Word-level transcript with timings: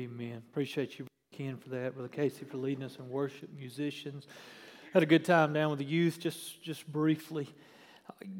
Amen. 0.00 0.42
Appreciate 0.50 0.98
you, 0.98 1.06
Ken, 1.30 1.58
for 1.58 1.68
that. 1.68 1.92
Brother 1.92 2.08
Casey 2.08 2.46
for 2.46 2.56
leading 2.56 2.82
us 2.82 2.96
in 2.96 3.10
worship, 3.10 3.50
musicians. 3.54 4.26
Had 4.94 5.02
a 5.02 5.06
good 5.06 5.26
time 5.26 5.52
down 5.52 5.68
with 5.68 5.78
the 5.78 5.84
youth, 5.84 6.18
just 6.18 6.62
just 6.62 6.90
briefly. 6.90 7.46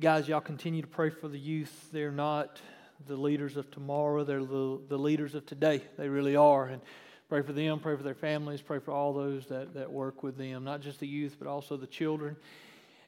Guys, 0.00 0.26
y'all 0.26 0.40
continue 0.40 0.80
to 0.80 0.88
pray 0.88 1.10
for 1.10 1.28
the 1.28 1.38
youth. 1.38 1.90
They're 1.92 2.12
not 2.12 2.62
the 3.06 3.14
leaders 3.14 3.58
of 3.58 3.70
tomorrow, 3.70 4.24
they're 4.24 4.42
the, 4.42 4.80
the 4.88 4.96
leaders 4.96 5.34
of 5.34 5.44
today. 5.44 5.82
They 5.98 6.08
really 6.08 6.34
are. 6.34 6.68
And 6.68 6.80
pray 7.28 7.42
for 7.42 7.52
them, 7.52 7.78
pray 7.78 7.94
for 7.94 8.04
their 8.04 8.14
families, 8.14 8.62
pray 8.62 8.78
for 8.78 8.92
all 8.92 9.12
those 9.12 9.44
that, 9.48 9.74
that 9.74 9.92
work 9.92 10.22
with 10.22 10.38
them, 10.38 10.64
not 10.64 10.80
just 10.80 10.98
the 10.98 11.06
youth, 11.06 11.36
but 11.38 11.46
also 11.46 11.76
the 11.76 11.86
children. 11.86 12.36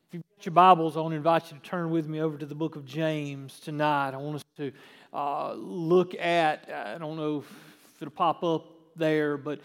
If 0.09 0.15
you've 0.15 0.23
got 0.37 0.45
your 0.45 0.53
Bibles, 0.53 0.99
I 0.99 1.01
want 1.01 1.13
to 1.13 1.17
invite 1.17 1.51
you 1.51 1.57
to 1.57 1.63
turn 1.63 1.89
with 1.89 2.07
me 2.07 2.21
over 2.21 2.37
to 2.37 2.45
the 2.45 2.55
book 2.55 2.77
of 2.77 2.85
James 2.85 3.61
tonight. 3.61 4.11
I 4.11 4.19
want 4.19 4.37
us 4.37 4.45
to 4.59 4.73
uh, 5.15 5.55
look 5.55 6.15
at, 6.17 6.69
I 6.71 6.99
don't 6.99 7.17
know 7.17 7.39
if 7.39 7.72
it'll 8.03 8.13
pop 8.13 8.43
up 8.43 8.67
there, 8.97 9.37
but 9.37 9.61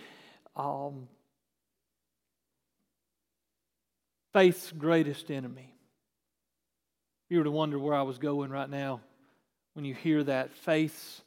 um, 0.55 1.07
faith's 4.33 4.71
greatest 4.71 5.32
enemy. 5.32 5.73
If 7.25 7.32
you 7.32 7.39
were 7.39 7.43
to 7.43 7.51
wonder 7.51 7.77
where 7.77 7.96
I 7.96 8.04
was 8.04 8.19
going 8.19 8.51
right 8.51 8.69
now, 8.69 9.01
when 9.73 9.86
you 9.86 9.93
hear 9.93 10.23
that, 10.23 10.54
faith's 10.54 11.21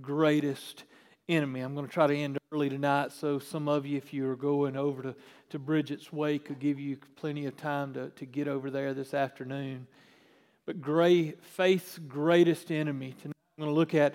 greatest 0.00 0.84
enemy. 1.28 1.60
I'm 1.60 1.74
going 1.74 1.86
to 1.86 1.92
try 1.92 2.06
to 2.06 2.16
end 2.16 2.38
early 2.52 2.68
tonight, 2.68 3.12
so 3.12 3.38
some 3.38 3.68
of 3.68 3.86
you, 3.86 3.96
if 3.96 4.12
you 4.12 4.28
are 4.28 4.36
going 4.36 4.76
over 4.76 5.02
to, 5.02 5.14
to 5.50 5.58
Bridget's 5.58 6.12
Way, 6.12 6.38
could 6.38 6.58
give 6.58 6.78
you 6.78 6.98
plenty 7.16 7.46
of 7.46 7.56
time 7.56 7.94
to, 7.94 8.10
to 8.10 8.26
get 8.26 8.48
over 8.48 8.70
there 8.70 8.92
this 8.92 9.14
afternoon. 9.14 9.86
But 10.66 10.80
great, 10.80 11.42
faith's 11.42 11.98
greatest 11.98 12.70
enemy. 12.70 13.14
Tonight 13.22 13.34
I'm 13.56 13.64
going 13.64 13.72
to 13.72 13.78
look 13.78 13.94
at 13.94 14.14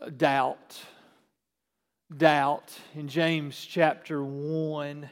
uh, 0.00 0.10
doubt. 0.10 0.78
Doubt. 2.16 2.72
In 2.94 3.08
James 3.08 3.64
chapter 3.64 4.22
1, 4.22 5.08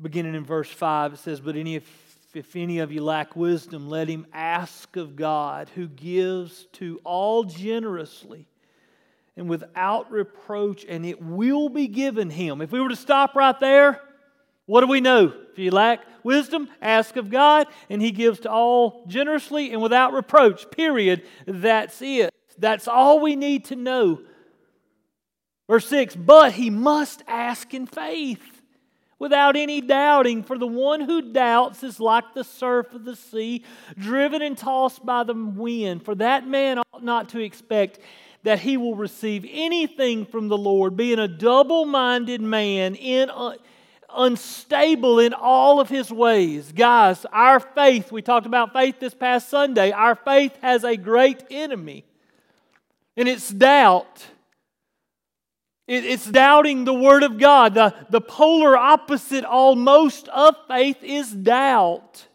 beginning 0.00 0.34
in 0.34 0.44
verse 0.44 0.68
5, 0.68 1.14
it 1.14 1.18
says, 1.18 1.40
But 1.40 1.56
any 1.56 1.76
if 1.76 2.04
if 2.34 2.56
any 2.56 2.80
of 2.80 2.90
you 2.90 3.00
lack 3.00 3.36
wisdom, 3.36 3.88
let 3.88 4.08
him 4.08 4.26
ask 4.32 4.96
of 4.96 5.14
God, 5.14 5.70
who 5.76 5.86
gives 5.86 6.66
to 6.72 7.00
all 7.04 7.44
generously 7.44 8.48
and 9.36 9.48
without 9.48 10.10
reproach, 10.10 10.84
and 10.88 11.06
it 11.06 11.22
will 11.22 11.68
be 11.68 11.86
given 11.86 12.30
him. 12.30 12.60
If 12.60 12.72
we 12.72 12.80
were 12.80 12.88
to 12.88 12.96
stop 12.96 13.36
right 13.36 13.58
there, 13.60 14.00
what 14.66 14.80
do 14.80 14.88
we 14.88 15.00
know? 15.00 15.32
If 15.52 15.58
you 15.58 15.70
lack 15.70 16.00
wisdom, 16.24 16.68
ask 16.82 17.16
of 17.16 17.30
God, 17.30 17.68
and 17.88 18.02
he 18.02 18.10
gives 18.10 18.40
to 18.40 18.50
all 18.50 19.04
generously 19.06 19.70
and 19.70 19.80
without 19.80 20.12
reproach. 20.12 20.68
Period. 20.70 21.22
That's 21.46 22.02
it. 22.02 22.34
That's 22.58 22.88
all 22.88 23.20
we 23.20 23.36
need 23.36 23.66
to 23.66 23.76
know. 23.76 24.20
Verse 25.68 25.86
6 25.88 26.16
But 26.16 26.52
he 26.52 26.70
must 26.70 27.22
ask 27.26 27.72
in 27.74 27.86
faith 27.86 28.62
without 29.18 29.56
any 29.56 29.80
doubting. 29.80 30.42
For 30.42 30.58
the 30.58 30.66
one 30.66 31.00
who 31.00 31.32
doubts 31.32 31.82
is 31.82 32.00
like 32.00 32.34
the 32.34 32.44
surf 32.44 32.92
of 32.92 33.04
the 33.04 33.16
sea, 33.16 33.64
driven 33.98 34.42
and 34.42 34.56
tossed 34.56 35.04
by 35.04 35.24
the 35.24 35.34
wind. 35.34 36.04
For 36.04 36.14
that 36.16 36.46
man 36.46 36.78
ought 36.78 37.02
not 37.02 37.30
to 37.30 37.40
expect 37.40 37.98
that 38.42 38.60
he 38.60 38.76
will 38.76 38.94
receive 38.94 39.46
anything 39.50 40.26
from 40.26 40.48
the 40.48 40.58
Lord, 40.58 40.96
being 40.96 41.18
a 41.18 41.28
double 41.28 41.86
minded 41.86 42.42
man, 42.42 42.94
in, 42.94 43.30
unstable 44.14 45.18
in 45.18 45.32
all 45.32 45.80
of 45.80 45.88
his 45.88 46.10
ways. 46.10 46.70
Guys, 46.72 47.24
our 47.32 47.58
faith, 47.58 48.12
we 48.12 48.20
talked 48.20 48.46
about 48.46 48.74
faith 48.74 49.00
this 49.00 49.14
past 49.14 49.48
Sunday, 49.48 49.92
our 49.92 50.14
faith 50.14 50.56
has 50.60 50.84
a 50.84 50.96
great 50.96 51.42
enemy, 51.50 52.04
and 53.16 53.28
it's 53.28 53.48
doubt. 53.48 54.26
It's 55.86 56.30
doubting 56.30 56.84
the 56.84 56.94
Word 56.94 57.22
of 57.22 57.38
God. 57.38 57.74
The, 57.74 57.94
the 58.08 58.20
polar 58.20 58.76
opposite 58.76 59.44
almost 59.44 60.28
of 60.28 60.56
faith 60.66 61.02
is 61.02 61.30
doubt. 61.30 62.26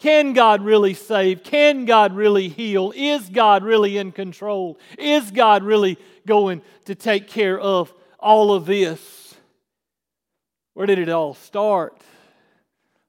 Can 0.00 0.32
God 0.32 0.62
really 0.62 0.94
save? 0.94 1.42
Can 1.42 1.84
God 1.84 2.14
really 2.14 2.48
heal? 2.48 2.92
Is 2.94 3.28
God 3.28 3.62
really 3.62 3.98
in 3.98 4.12
control? 4.12 4.78
Is 4.96 5.30
God 5.30 5.62
really 5.62 5.98
going 6.26 6.62
to 6.84 6.94
take 6.94 7.28
care 7.28 7.58
of 7.58 7.92
all 8.18 8.52
of 8.52 8.66
this? 8.66 9.34
Where 10.74 10.86
did 10.86 10.98
it 10.98 11.08
all 11.08 11.34
start? 11.34 12.00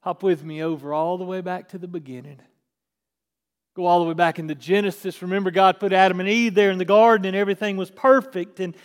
Hop 0.01 0.23
with 0.23 0.44
me 0.44 0.63
over 0.63 0.94
all 0.94 1.17
the 1.17 1.25
way 1.25 1.41
back 1.41 1.69
to 1.69 1.78
the 1.78 1.88
beginning. 1.88 2.39
Go 3.75 3.85
all 3.85 4.00
the 4.00 4.07
way 4.07 4.16
back 4.16 4.39
into 4.39 4.56
Genesis. 4.56 5.22
Remember, 5.22 5.51
God 5.51 5.79
put 5.79 5.94
Adam 5.94 6.19
and 6.19 6.28
Eve 6.28 6.56
there 6.56 6.72
in 6.72 6.79
the 6.79 6.85
garden 6.85 7.28
and 7.28 7.35
everything 7.35 7.78
was 7.78 7.91
perfect. 7.91 8.59
And 8.59 8.75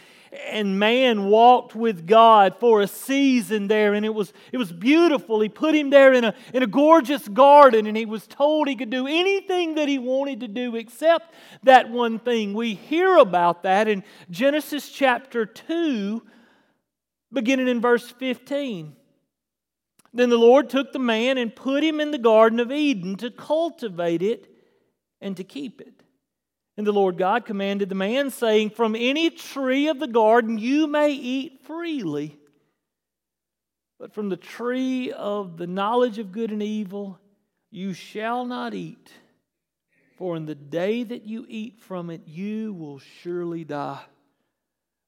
and 0.48 0.78
man 0.78 1.26
walked 1.26 1.74
with 1.74 2.06
God 2.06 2.56
for 2.58 2.80
a 2.80 2.86
season 2.86 3.68
there, 3.68 3.94
and 3.94 4.04
it 4.04 4.14
was, 4.14 4.32
it 4.52 4.58
was 4.58 4.72
beautiful. 4.72 5.40
He 5.40 5.48
put 5.48 5.74
him 5.74 5.90
there 5.90 6.12
in 6.12 6.24
a, 6.24 6.34
in 6.52 6.62
a 6.62 6.66
gorgeous 6.66 7.26
garden, 7.28 7.86
and 7.86 7.96
he 7.96 8.06
was 8.06 8.26
told 8.26 8.68
he 8.68 8.76
could 8.76 8.90
do 8.90 9.06
anything 9.06 9.74
that 9.76 9.88
he 9.88 9.98
wanted 9.98 10.40
to 10.40 10.48
do 10.48 10.76
except 10.76 11.34
that 11.62 11.90
one 11.90 12.18
thing. 12.18 12.54
We 12.54 12.74
hear 12.74 13.16
about 13.16 13.62
that 13.62 13.88
in 13.88 14.04
Genesis 14.30 14.88
chapter 14.88 15.46
2, 15.46 16.22
beginning 17.32 17.68
in 17.68 17.80
verse 17.80 18.10
15. 18.10 18.94
Then 20.12 20.30
the 20.30 20.38
Lord 20.38 20.70
took 20.70 20.92
the 20.92 21.00
man 21.00 21.38
and 21.38 21.54
put 21.54 21.82
him 21.82 22.00
in 22.00 22.12
the 22.12 22.18
Garden 22.18 22.60
of 22.60 22.70
Eden 22.70 23.16
to 23.16 23.30
cultivate 23.30 24.22
it 24.22 24.48
and 25.20 25.36
to 25.36 25.44
keep 25.44 25.80
it. 25.80 26.03
And 26.76 26.86
the 26.86 26.92
Lord 26.92 27.18
God 27.18 27.44
commanded 27.44 27.88
the 27.88 27.94
man, 27.94 28.30
saying, 28.30 28.70
From 28.70 28.96
any 28.96 29.30
tree 29.30 29.88
of 29.88 30.00
the 30.00 30.08
garden 30.08 30.58
you 30.58 30.86
may 30.86 31.12
eat 31.12 31.60
freely, 31.64 32.36
but 33.98 34.12
from 34.12 34.28
the 34.28 34.36
tree 34.36 35.12
of 35.12 35.56
the 35.56 35.68
knowledge 35.68 36.18
of 36.18 36.32
good 36.32 36.50
and 36.50 36.62
evil 36.62 37.18
you 37.70 37.92
shall 37.92 38.44
not 38.44 38.74
eat. 38.74 39.12
For 40.16 40.36
in 40.36 40.46
the 40.46 40.54
day 40.54 41.02
that 41.02 41.26
you 41.26 41.44
eat 41.48 41.80
from 41.80 42.10
it, 42.10 42.22
you 42.26 42.72
will 42.72 43.00
surely 43.22 43.64
die. 43.64 44.00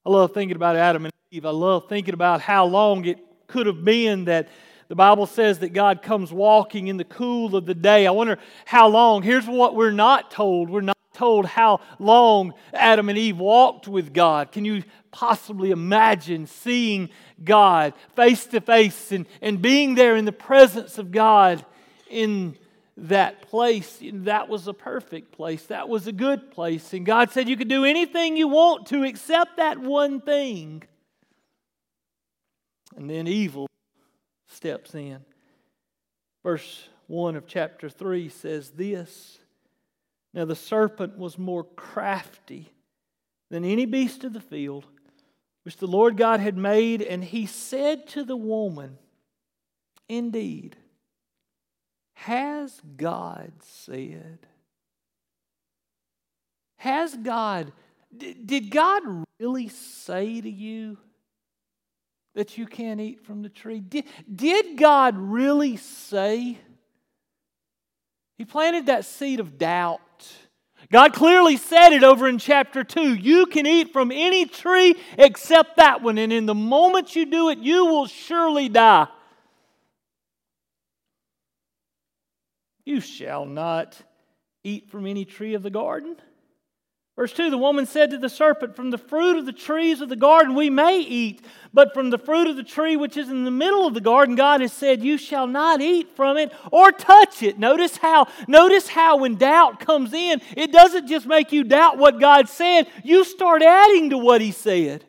I 0.05 0.09
love 0.09 0.33
thinking 0.33 0.55
about 0.55 0.75
Adam 0.75 1.05
and 1.05 1.13
Eve. 1.31 1.45
I 1.45 1.51
love 1.51 1.87
thinking 1.87 2.13
about 2.13 2.41
how 2.41 2.65
long 2.65 3.05
it 3.05 3.19
could 3.47 3.67
have 3.67 3.83
been 3.83 4.25
that 4.25 4.49
the 4.89 4.95
Bible 4.95 5.25
says 5.25 5.59
that 5.59 5.69
God 5.69 6.01
comes 6.01 6.31
walking 6.31 6.87
in 6.87 6.97
the 6.97 7.03
cool 7.03 7.55
of 7.55 7.65
the 7.65 7.75
day. 7.75 8.07
I 8.07 8.11
wonder 8.11 8.37
how 8.65 8.87
long. 8.87 9.21
Here's 9.21 9.47
what 9.47 9.75
we're 9.75 9.91
not 9.91 10.31
told. 10.31 10.69
We're 10.69 10.81
not 10.81 10.96
told 11.17 11.47
how 11.47 11.81
long 11.99 12.53
Adam 12.73 13.09
and 13.09 13.17
Eve 13.17 13.39
walked 13.39 13.87
with 13.87 14.13
God. 14.13 14.51
Can 14.51 14.63
you 14.65 14.83
possibly 15.11 15.71
imagine 15.71 16.45
seeing 16.45 17.09
God 17.43 17.93
face 18.15 18.45
to 18.45 18.61
face 18.61 19.11
and, 19.11 19.25
and 19.41 19.61
being 19.61 19.95
there 19.95 20.15
in 20.15 20.25
the 20.25 20.31
presence 20.31 20.99
of 20.99 21.11
God 21.11 21.65
in 22.09 22.55
that 22.97 23.41
place? 23.41 23.99
That 24.01 24.47
was 24.47 24.67
a 24.67 24.73
perfect 24.73 25.31
place. 25.31 25.63
That 25.65 25.89
was 25.89 26.05
a 26.05 26.11
good 26.11 26.51
place. 26.51 26.93
And 26.93 27.05
God 27.05 27.31
said 27.31 27.49
you 27.49 27.57
could 27.57 27.67
do 27.67 27.83
anything 27.83 28.37
you 28.37 28.47
want 28.47 28.85
to 28.87 29.03
except 29.03 29.57
that 29.57 29.79
one 29.79 30.21
thing. 30.21 30.83
And 32.95 33.09
then 33.09 33.27
evil 33.27 33.67
steps 34.47 34.93
in. 34.93 35.19
Verse 36.43 36.87
1 37.07 37.35
of 37.35 37.47
chapter 37.47 37.89
3 37.89 38.29
says 38.29 38.69
this 38.71 39.39
now 40.33 40.45
the 40.45 40.55
serpent 40.55 41.17
was 41.17 41.37
more 41.37 41.63
crafty 41.63 42.71
than 43.49 43.63
any 43.63 43.85
beast 43.85 44.23
of 44.23 44.33
the 44.33 44.41
field 44.41 44.85
which 45.67 45.77
the 45.77 45.85
Lord 45.85 46.15
God 46.15 46.39
had 46.39 46.55
made, 46.55 47.01
and 47.01 47.21
he 47.21 47.45
said 47.45 48.07
to 48.07 48.23
the 48.23 48.37
woman, 48.37 48.97
Indeed, 50.07 50.77
has 52.13 52.79
God 52.95 53.51
said? 53.59 54.39
Has 56.77 57.15
God, 57.17 57.73
did 58.17 58.71
God 58.71 59.03
really 59.41 59.67
say 59.67 60.39
to 60.39 60.49
you 60.49 60.97
that 62.33 62.57
you 62.57 62.65
can't 62.65 63.01
eat 63.01 63.25
from 63.25 63.41
the 63.41 63.49
tree? 63.49 63.81
Did, 63.81 64.05
did 64.33 64.77
God 64.77 65.17
really 65.17 65.75
say? 65.75 66.59
He 68.37 68.45
planted 68.45 68.85
that 68.85 69.03
seed 69.03 69.41
of 69.41 69.57
doubt 69.57 69.99
God 70.91 71.13
clearly 71.13 71.57
said 71.57 71.91
it 71.91 72.03
over 72.03 72.27
in 72.27 72.37
chapter 72.37 72.83
2. 72.83 73.15
You 73.15 73.45
can 73.47 73.65
eat 73.65 73.91
from 73.91 74.11
any 74.11 74.45
tree 74.45 74.95
except 75.17 75.77
that 75.77 76.01
one, 76.01 76.17
and 76.17 76.31
in 76.31 76.45
the 76.45 76.55
moment 76.55 77.15
you 77.15 77.25
do 77.25 77.49
it, 77.49 77.57
you 77.59 77.85
will 77.85 78.05
surely 78.05 78.69
die. 78.69 79.07
You 82.85 83.01
shall 83.01 83.45
not 83.45 84.01
eat 84.63 84.89
from 84.89 85.05
any 85.05 85.25
tree 85.25 85.55
of 85.55 85.63
the 85.63 85.69
garden. 85.69 86.15
Verse 87.17 87.33
2 87.33 87.49
The 87.49 87.57
woman 87.57 87.85
said 87.85 88.11
to 88.11 88.17
the 88.17 88.29
serpent, 88.29 88.75
From 88.75 88.91
the 88.91 88.97
fruit 88.97 89.37
of 89.37 89.45
the 89.45 89.51
trees 89.51 89.99
of 89.99 90.07
the 90.07 90.15
garden 90.15 90.55
we 90.55 90.69
may 90.69 90.99
eat, 90.99 91.43
but 91.73 91.93
from 91.93 92.11
the 92.11 92.17
fruit 92.17 92.47
of 92.47 92.55
the 92.55 92.63
tree 92.63 92.95
which 92.95 93.17
is 93.17 93.29
in 93.29 93.43
the 93.43 93.51
middle 93.51 93.85
of 93.85 93.95
the 93.95 94.01
garden, 94.01 94.35
God 94.35 94.61
has 94.61 94.71
said, 94.71 95.03
You 95.03 95.17
shall 95.17 95.47
not 95.47 95.81
eat 95.81 96.15
from 96.15 96.37
it 96.37 96.53
or 96.71 96.91
touch 96.91 97.41
it. 97.43 97.59
Notice 97.59 97.97
how, 97.97 98.27
notice 98.47 98.87
how 98.87 99.17
when 99.17 99.35
doubt 99.35 99.79
comes 99.79 100.13
in, 100.13 100.41
it 100.55 100.71
doesn't 100.71 101.07
just 101.07 101.25
make 101.25 101.51
you 101.51 101.63
doubt 101.63 101.97
what 101.97 102.19
God 102.19 102.47
said, 102.47 102.87
you 103.03 103.25
start 103.25 103.63
adding 103.63 104.11
to 104.11 104.17
what 104.17 104.39
He 104.39 104.51
said. 104.51 105.03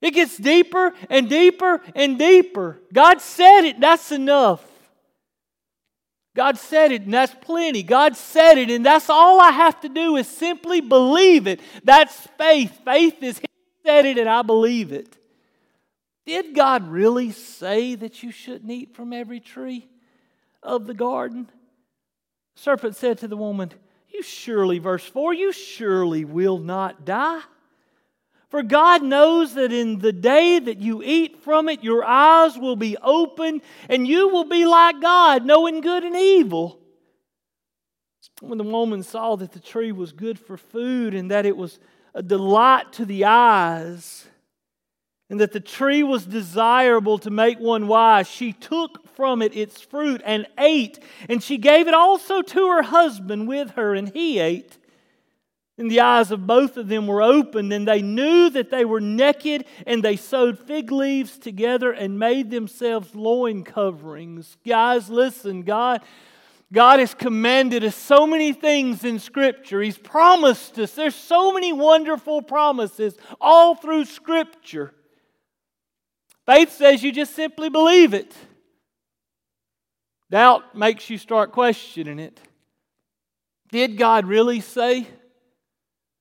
It 0.00 0.12
gets 0.12 0.36
deeper 0.36 0.92
and 1.08 1.30
deeper 1.30 1.80
and 1.94 2.18
deeper. 2.18 2.80
God 2.92 3.20
said 3.20 3.62
it, 3.62 3.80
that's 3.80 4.12
enough. 4.12 4.64
God 6.34 6.58
said 6.58 6.90
it, 6.90 7.02
and 7.02 7.14
that's 7.14 7.34
plenty. 7.40 7.82
God 7.82 8.16
said 8.16 8.58
it, 8.58 8.68
and 8.68 8.84
that's 8.84 9.08
all 9.08 9.40
I 9.40 9.52
have 9.52 9.80
to 9.82 9.88
do 9.88 10.16
is 10.16 10.26
simply 10.26 10.80
believe 10.80 11.46
it. 11.46 11.60
That's 11.84 12.26
faith. 12.38 12.80
Faith 12.84 13.22
is 13.22 13.38
He 13.38 13.46
said 13.84 14.04
it, 14.04 14.18
and 14.18 14.28
I 14.28 14.42
believe 14.42 14.92
it. 14.92 15.16
Did 16.26 16.54
God 16.54 16.88
really 16.88 17.30
say 17.30 17.94
that 17.94 18.22
you 18.22 18.32
shouldn't 18.32 18.70
eat 18.70 18.94
from 18.96 19.12
every 19.12 19.40
tree 19.40 19.86
of 20.62 20.86
the 20.86 20.94
garden? 20.94 21.48
Serpent 22.56 22.96
said 22.96 23.18
to 23.18 23.28
the 23.28 23.36
woman, 23.36 23.70
You 24.08 24.22
surely, 24.22 24.78
verse 24.78 25.04
4, 25.04 25.34
you 25.34 25.52
surely 25.52 26.24
will 26.24 26.58
not 26.58 27.04
die. 27.04 27.42
For 28.54 28.62
God 28.62 29.02
knows 29.02 29.54
that 29.54 29.72
in 29.72 29.98
the 29.98 30.12
day 30.12 30.60
that 30.60 30.78
you 30.78 31.02
eat 31.02 31.42
from 31.42 31.68
it, 31.68 31.82
your 31.82 32.04
eyes 32.04 32.56
will 32.56 32.76
be 32.76 32.96
opened 33.02 33.62
and 33.88 34.06
you 34.06 34.28
will 34.28 34.44
be 34.44 34.64
like 34.64 35.00
God, 35.00 35.44
knowing 35.44 35.80
good 35.80 36.04
and 36.04 36.14
evil. 36.14 36.78
When 38.40 38.58
the 38.58 38.62
woman 38.62 39.02
saw 39.02 39.34
that 39.34 39.50
the 39.50 39.58
tree 39.58 39.90
was 39.90 40.12
good 40.12 40.38
for 40.38 40.56
food 40.56 41.14
and 41.14 41.32
that 41.32 41.46
it 41.46 41.56
was 41.56 41.80
a 42.14 42.22
delight 42.22 42.92
to 42.92 43.04
the 43.04 43.24
eyes, 43.24 44.24
and 45.28 45.40
that 45.40 45.50
the 45.50 45.58
tree 45.58 46.04
was 46.04 46.24
desirable 46.24 47.18
to 47.18 47.30
make 47.30 47.58
one 47.58 47.88
wise, 47.88 48.28
she 48.28 48.52
took 48.52 49.04
from 49.16 49.42
it 49.42 49.56
its 49.56 49.80
fruit 49.80 50.22
and 50.24 50.46
ate, 50.58 51.00
and 51.28 51.42
she 51.42 51.58
gave 51.58 51.88
it 51.88 51.94
also 51.94 52.40
to 52.40 52.68
her 52.68 52.82
husband 52.82 53.48
with 53.48 53.72
her, 53.72 53.96
and 53.96 54.10
he 54.10 54.38
ate. 54.38 54.78
And 55.76 55.90
the 55.90 56.00
eyes 56.00 56.30
of 56.30 56.46
both 56.46 56.76
of 56.76 56.86
them 56.86 57.08
were 57.08 57.20
opened, 57.22 57.72
and 57.72 57.88
they 57.88 58.00
knew 58.00 58.48
that 58.50 58.70
they 58.70 58.84
were 58.84 59.00
naked, 59.00 59.64
and 59.86 60.04
they 60.04 60.14
sewed 60.14 60.58
fig 60.58 60.92
leaves 60.92 61.36
together 61.36 61.90
and 61.90 62.18
made 62.18 62.50
themselves 62.50 63.14
loin 63.14 63.64
coverings. 63.64 64.56
Guys, 64.64 65.10
listen, 65.10 65.62
God. 65.62 66.02
God 66.72 66.98
has 66.98 67.14
commanded 67.14 67.84
us 67.84 67.94
so 67.94 68.26
many 68.26 68.52
things 68.52 69.04
in 69.04 69.18
Scripture. 69.18 69.80
He's 69.80 69.98
promised 69.98 70.78
us. 70.78 70.92
There's 70.92 71.14
so 71.14 71.52
many 71.52 71.72
wonderful 71.72 72.42
promises 72.42 73.16
all 73.40 73.74
through 73.74 74.06
Scripture. 74.06 74.92
Faith 76.46 76.72
says 76.72 77.02
you 77.02 77.12
just 77.12 77.34
simply 77.34 77.68
believe 77.68 78.12
it. 78.12 78.34
Doubt 80.30 80.76
makes 80.76 81.08
you 81.08 81.18
start 81.18 81.52
questioning 81.52 82.18
it. 82.18 82.40
Did 83.70 83.96
God 83.96 84.26
really 84.26 84.60
say? 84.60 85.06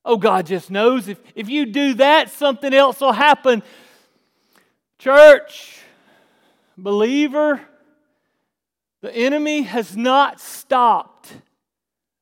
Oh, 0.05 0.17
God 0.17 0.45
just 0.45 0.69
knows. 0.69 1.07
If, 1.07 1.19
if 1.35 1.49
you 1.49 1.65
do 1.65 1.93
that, 1.95 2.29
something 2.29 2.73
else 2.73 2.99
will 2.99 3.13
happen. 3.13 3.63
Church, 4.99 5.79
believer, 6.77 7.61
the 9.01 9.13
enemy 9.15 9.63
has 9.63 9.95
not 9.95 10.39
stopped. 10.39 11.33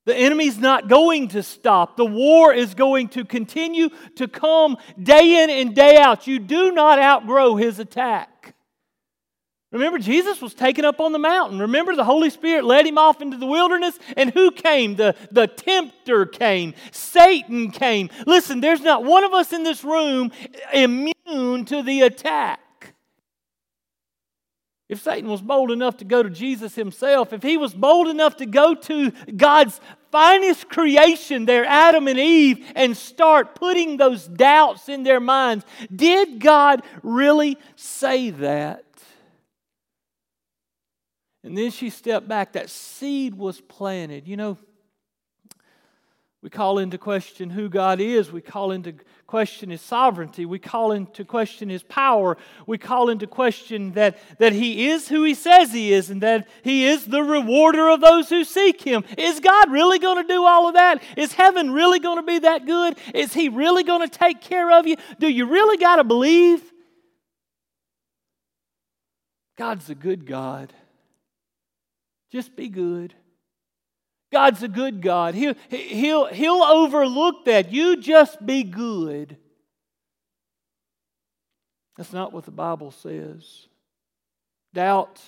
The 0.06 0.16
enemy's 0.16 0.58
not 0.58 0.88
going 0.88 1.28
to 1.30 1.44
stop. 1.44 1.96
The 1.96 2.06
war 2.06 2.54
is 2.54 2.74
going 2.74 3.10
to 3.10 3.24
continue 3.24 3.90
to 4.16 4.28
come 4.28 4.78
day 5.02 5.44
in 5.44 5.50
and 5.50 5.76
day 5.76 5.98
out. 5.98 6.26
You 6.26 6.40
do 6.40 6.72
not 6.72 6.98
outgrow 6.98 7.56
his 7.56 7.78
attack. 7.78 8.31
Remember, 9.72 10.00
Jesus 10.00 10.42
was 10.42 10.54
taken 10.54 10.84
up 10.84 11.00
on 11.00 11.14
the 11.14 11.20
mountain. 11.20 11.60
Remember, 11.60 11.96
the 11.96 12.04
Holy 12.04 12.30
Spirit 12.30 12.66
led 12.66 12.86
him 12.86 12.98
off 12.98 13.22
into 13.22 13.38
the 13.38 13.46
wilderness, 13.46 13.98
and 14.18 14.30
who 14.32 14.52
came? 14.52 14.98
The, 14.98 15.16
the 15.32 15.48
tempter 15.48 16.26
came. 16.26 16.74
Satan 16.92 17.72
came. 17.72 18.10
Listen, 18.28 18.60
there's 18.60 18.82
not 18.82 19.06
one 19.06 19.24
of 19.24 19.34
us 19.34 19.54
in 19.54 19.64
this 19.64 19.84
room 19.84 20.32
immune 20.74 21.66
to 21.66 21.84
the 21.84 22.02
attack. 22.02 22.60
If 24.90 25.02
Satan 25.02 25.30
was 25.30 25.42
bold 25.42 25.72
enough 25.72 25.96
to 25.98 26.06
go 26.06 26.22
to 26.22 26.30
Jesus 26.30 26.76
himself, 26.76 27.32
if 27.32 27.42
he 27.42 27.56
was 27.56 27.74
bold 27.74 28.10
enough 28.10 28.36
to 28.38 28.46
go 28.46 28.76
to 28.76 29.12
God's 29.38 29.80
finest 30.12 30.68
creation, 30.68 31.46
there, 31.46 31.64
Adam 31.64 32.10
and 32.10 32.20
Eve, 32.20 32.70
and 32.76 32.98
start 32.98 33.56
putting 33.56 33.96
those 33.96 34.28
doubts 34.28 34.90
in 34.90 35.04
their 35.04 35.22
minds, 35.22 35.64
did 35.96 36.42
God 36.42 36.84
really 37.04 37.58
say 37.78 38.32
that? 38.32 38.84
And 41.44 41.58
then 41.58 41.72
she 41.72 41.90
stepped 41.90 42.28
back. 42.28 42.54
That 42.54 42.70
seed 42.70 43.36
was 43.36 43.62
planted. 43.62 44.28
You 44.28 44.38
know, 44.38 44.58
we 46.44 46.50
call 46.50 46.80
into 46.80 46.98
question 46.98 47.52
who 47.52 47.70
God 47.70 48.00
is. 48.00 48.32
We 48.32 48.42
call 48.42 48.72
into 48.72 48.94
question 49.28 49.70
His 49.70 49.82
sovereignty. 49.82 50.46
We 50.46 50.58
call 50.58 50.92
into 50.92 51.24
question 51.24 51.70
His 51.70 51.84
power. 51.84 52.36
We 52.66 52.80
call 52.80 53.10
into 53.10 53.28
question 53.28 53.92
that, 53.94 54.18
that 54.40 54.54
He 54.54 54.90
is 54.90 55.08
who 55.08 55.24
He 55.24 55.36
says 55.36 55.72
He 55.72 55.94
is 55.94 56.10
and 56.10 56.22
that 56.22 56.48
He 56.64 56.86
is 56.86 57.06
the 57.06 57.22
rewarder 57.22 57.90
of 57.90 58.02
those 58.02 58.30
who 58.30 58.44
seek 58.44 58.82
Him. 58.82 59.04
Is 59.18 59.40
God 59.40 59.72
really 59.72 60.00
going 60.00 60.18
to 60.18 60.34
do 60.34 60.44
all 60.44 60.68
of 60.68 60.74
that? 60.74 61.04
Is 61.16 61.34
heaven 61.34 61.72
really 61.72 62.00
going 62.00 62.18
to 62.18 62.24
be 62.24 62.40
that 62.40 62.66
good? 62.66 62.98
Is 63.14 63.34
He 63.34 63.50
really 63.50 63.84
going 63.84 64.08
to 64.08 64.18
take 64.18 64.42
care 64.42 64.72
of 64.72 64.88
you? 64.88 64.96
Do 65.20 65.28
you 65.28 65.46
really 65.46 65.78
got 65.78 65.98
to 65.98 66.04
believe? 66.04 66.64
God's 69.58 69.92
a 69.92 69.96
good 69.96 70.26
God. 70.26 70.74
Just 72.32 72.56
be 72.56 72.70
good. 72.70 73.14
God's 74.32 74.64
a 74.64 74.70
good 74.70 75.02
God. 75.02 75.36
He'll, 75.36 75.56
he'll, 75.70 76.28
he'll 76.28 76.64
overlook 76.64 77.46
that. 77.46 77.72
You 77.72 77.98
just 77.98 78.44
be 78.46 78.64
good. 78.64 79.36
That's 81.98 82.14
not 82.14 82.32
what 82.32 82.46
the 82.46 82.52
Bible 82.52 82.92
says. 82.92 83.68
Doubt. 84.74 85.22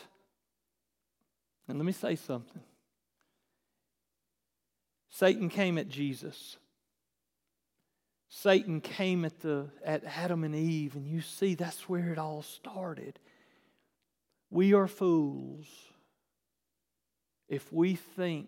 And 1.67 1.77
let 1.77 1.85
me 1.85 1.91
say 1.91 2.15
something. 2.15 2.61
Satan 5.09 5.49
came 5.49 5.77
at 5.77 5.89
Jesus. 5.89 6.57
Satan 8.29 8.79
came 8.81 9.25
at, 9.25 9.41
the, 9.41 9.67
at 9.83 10.03
Adam 10.05 10.43
and 10.43 10.55
Eve, 10.55 10.95
and 10.95 11.05
you 11.05 11.21
see 11.21 11.53
that's 11.53 11.87
where 11.87 12.11
it 12.11 12.17
all 12.17 12.41
started. 12.41 13.19
We 14.49 14.73
are 14.73 14.87
fools 14.87 15.67
if 17.49 17.71
we 17.71 17.95
think 17.95 18.47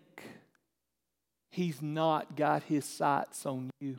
He's 1.50 1.80
not 1.80 2.36
got 2.36 2.64
His 2.64 2.84
sights 2.84 3.46
on 3.46 3.70
you. 3.80 3.98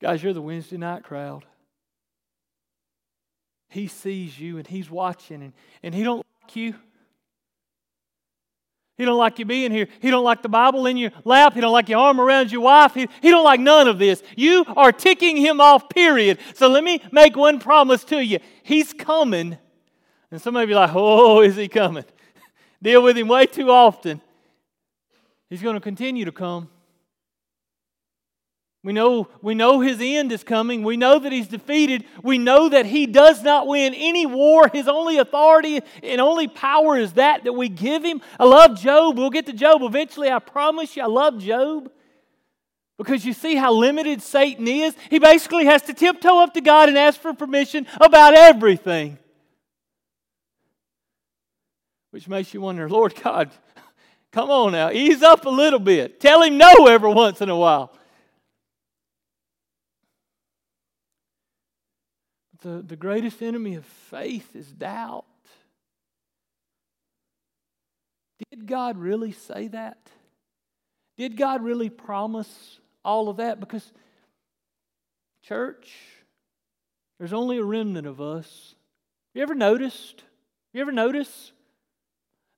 Guys, 0.00 0.22
you're 0.22 0.32
the 0.32 0.40
Wednesday 0.40 0.76
night 0.76 1.02
crowd. 1.02 1.44
He 3.68 3.88
sees 3.88 4.38
you 4.38 4.58
and 4.58 4.66
He's 4.66 4.90
watching, 4.90 5.42
and, 5.42 5.52
and 5.82 5.94
He 5.94 6.04
don't 6.04 6.24
like 6.42 6.56
you. 6.56 6.74
He 8.96 9.04
don't 9.04 9.18
like 9.18 9.38
you 9.38 9.44
being 9.44 9.72
here. 9.72 9.88
He 10.00 10.10
don't 10.10 10.24
like 10.24 10.42
the 10.42 10.48
Bible 10.48 10.86
in 10.86 10.96
your 10.96 11.10
lap. 11.24 11.52
He 11.52 11.60
don't 11.60 11.72
like 11.72 11.88
your 11.88 11.98
arm 11.98 12.18
around 12.18 12.50
your 12.50 12.62
wife. 12.62 12.94
He, 12.94 13.06
he 13.20 13.28
don't 13.28 13.44
like 13.44 13.60
none 13.60 13.88
of 13.88 13.98
this. 13.98 14.22
You 14.36 14.64
are 14.74 14.90
ticking 14.90 15.36
him 15.36 15.60
off, 15.60 15.90
period. 15.90 16.38
So 16.54 16.68
let 16.68 16.82
me 16.82 17.02
make 17.12 17.36
one 17.36 17.58
promise 17.58 18.04
to 18.04 18.24
you. 18.24 18.38
He's 18.62 18.94
coming. 18.94 19.58
And 20.30 20.40
some 20.40 20.56
of 20.56 20.68
you 20.68 20.76
are 20.76 20.86
like, 20.86 20.94
oh, 20.94 21.42
is 21.42 21.56
he 21.56 21.68
coming? 21.68 22.04
Deal 22.82 23.02
with 23.02 23.16
him 23.16 23.28
way 23.28 23.46
too 23.46 23.70
often. 23.70 24.20
He's 25.48 25.62
going 25.62 25.74
to 25.74 25.80
continue 25.80 26.24
to 26.24 26.32
come. 26.32 26.68
We 28.86 28.92
know, 28.92 29.26
we 29.42 29.56
know 29.56 29.80
his 29.80 29.98
end 30.00 30.30
is 30.30 30.44
coming. 30.44 30.84
We 30.84 30.96
know 30.96 31.18
that 31.18 31.32
he's 31.32 31.48
defeated. 31.48 32.04
We 32.22 32.38
know 32.38 32.68
that 32.68 32.86
he 32.86 33.06
does 33.06 33.42
not 33.42 33.66
win 33.66 33.94
any 33.94 34.26
war. 34.26 34.70
His 34.72 34.86
only 34.86 35.18
authority 35.18 35.80
and 36.04 36.20
only 36.20 36.46
power 36.46 36.96
is 36.96 37.14
that 37.14 37.42
that 37.42 37.52
we 37.52 37.68
give 37.68 38.04
him. 38.04 38.20
I 38.38 38.44
love 38.44 38.78
Job. 38.78 39.18
We'll 39.18 39.30
get 39.30 39.46
to 39.46 39.52
Job 39.52 39.82
eventually. 39.82 40.30
I 40.30 40.38
promise 40.38 40.96
you, 40.96 41.02
I 41.02 41.06
love 41.06 41.40
Job. 41.40 41.90
Because 42.96 43.26
you 43.26 43.32
see 43.32 43.56
how 43.56 43.72
limited 43.72 44.22
Satan 44.22 44.68
is. 44.68 44.94
He 45.10 45.18
basically 45.18 45.64
has 45.64 45.82
to 45.82 45.92
tiptoe 45.92 46.38
up 46.38 46.54
to 46.54 46.60
God 46.60 46.88
and 46.88 46.96
ask 46.96 47.20
for 47.20 47.34
permission 47.34 47.88
about 48.00 48.34
everything. 48.34 49.18
Which 52.10 52.28
makes 52.28 52.54
you 52.54 52.60
wonder, 52.60 52.88
Lord 52.88 53.14
God, 53.22 53.50
come 54.32 54.50
on 54.50 54.72
now, 54.72 54.90
ease 54.90 55.22
up 55.22 55.44
a 55.46 55.50
little 55.50 55.78
bit. 55.78 56.20
Tell 56.20 56.42
him 56.42 56.56
no 56.56 56.86
every 56.86 57.12
once 57.12 57.40
in 57.40 57.48
a 57.48 57.56
while. 57.56 57.92
The, 62.62 62.82
the 62.82 62.96
greatest 62.96 63.42
enemy 63.42 63.74
of 63.74 63.84
faith 63.84 64.56
is 64.56 64.66
doubt. 64.66 65.24
Did 68.50 68.66
God 68.66 68.98
really 68.98 69.32
say 69.32 69.68
that? 69.68 69.98
Did 71.16 71.36
God 71.36 71.62
really 71.62 71.90
promise 71.90 72.78
all 73.04 73.28
of 73.28 73.38
that? 73.38 73.60
Because, 73.60 73.92
church, 75.42 75.92
there's 77.18 77.32
only 77.32 77.58
a 77.58 77.64
remnant 77.64 78.06
of 78.06 78.20
us. 78.20 78.74
You 79.34 79.42
ever 79.42 79.54
noticed? 79.54 80.24
You 80.72 80.80
ever 80.80 80.92
notice? 80.92 81.52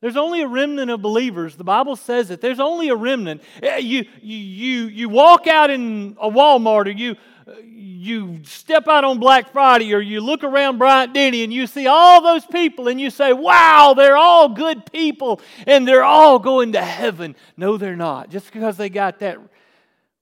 There's 0.01 0.17
only 0.17 0.43
a 0.43 0.49
remnant 0.49 0.91
of 0.91 1.03
believers. 1.03 1.57
The 1.57 1.65
Bible 1.65 1.97
says 1.97 2.29
that 2.29 2.41
there's 2.41 2.61
only 2.61 2.89
a 2.89 2.95
remnant. 2.95 3.43
Eh, 3.63 3.79
you, 3.79 4.05
you, 4.23 4.37
you, 4.37 4.87
you 4.87 5.09
walk 5.09 5.49
out 5.49 5.71
in 5.71 6.17
a 6.21 6.31
Walmart 6.31 6.87
or 6.87 6.91
you, 6.91 7.17
you 7.57 8.41
step 8.45 8.87
out 8.87 9.03
on 9.03 9.19
Black 9.19 9.51
Friday 9.51 9.93
or 9.93 10.01
you 10.01 10.21
look 10.21 10.45
around 10.45 10.79
Bryant 10.79 11.15
Denny 11.15 11.43
and 11.43 11.53
you 11.53 11.67
see 11.67 11.89
all 11.89 12.23
those 12.23 12.47
people 12.47 12.87
and 12.87 13.01
you 13.01 13.11
say, 13.11 13.33
wow, 13.33 13.93
they're 13.97 14.17
all 14.17 14.51
good 14.51 14.91
people 14.93 15.41
and 15.67 15.87
they're 15.87 16.05
all 16.05 16.39
going 16.39 16.73
to 16.73 16.83
heaven. 16.83 17.35
No, 17.57 17.77
they're 17.77 17.97
not. 17.97 18.31
Just 18.31 18.53
because 18.53 18.77
they 18.77 18.89
got 18.89 19.19
that 19.19 19.39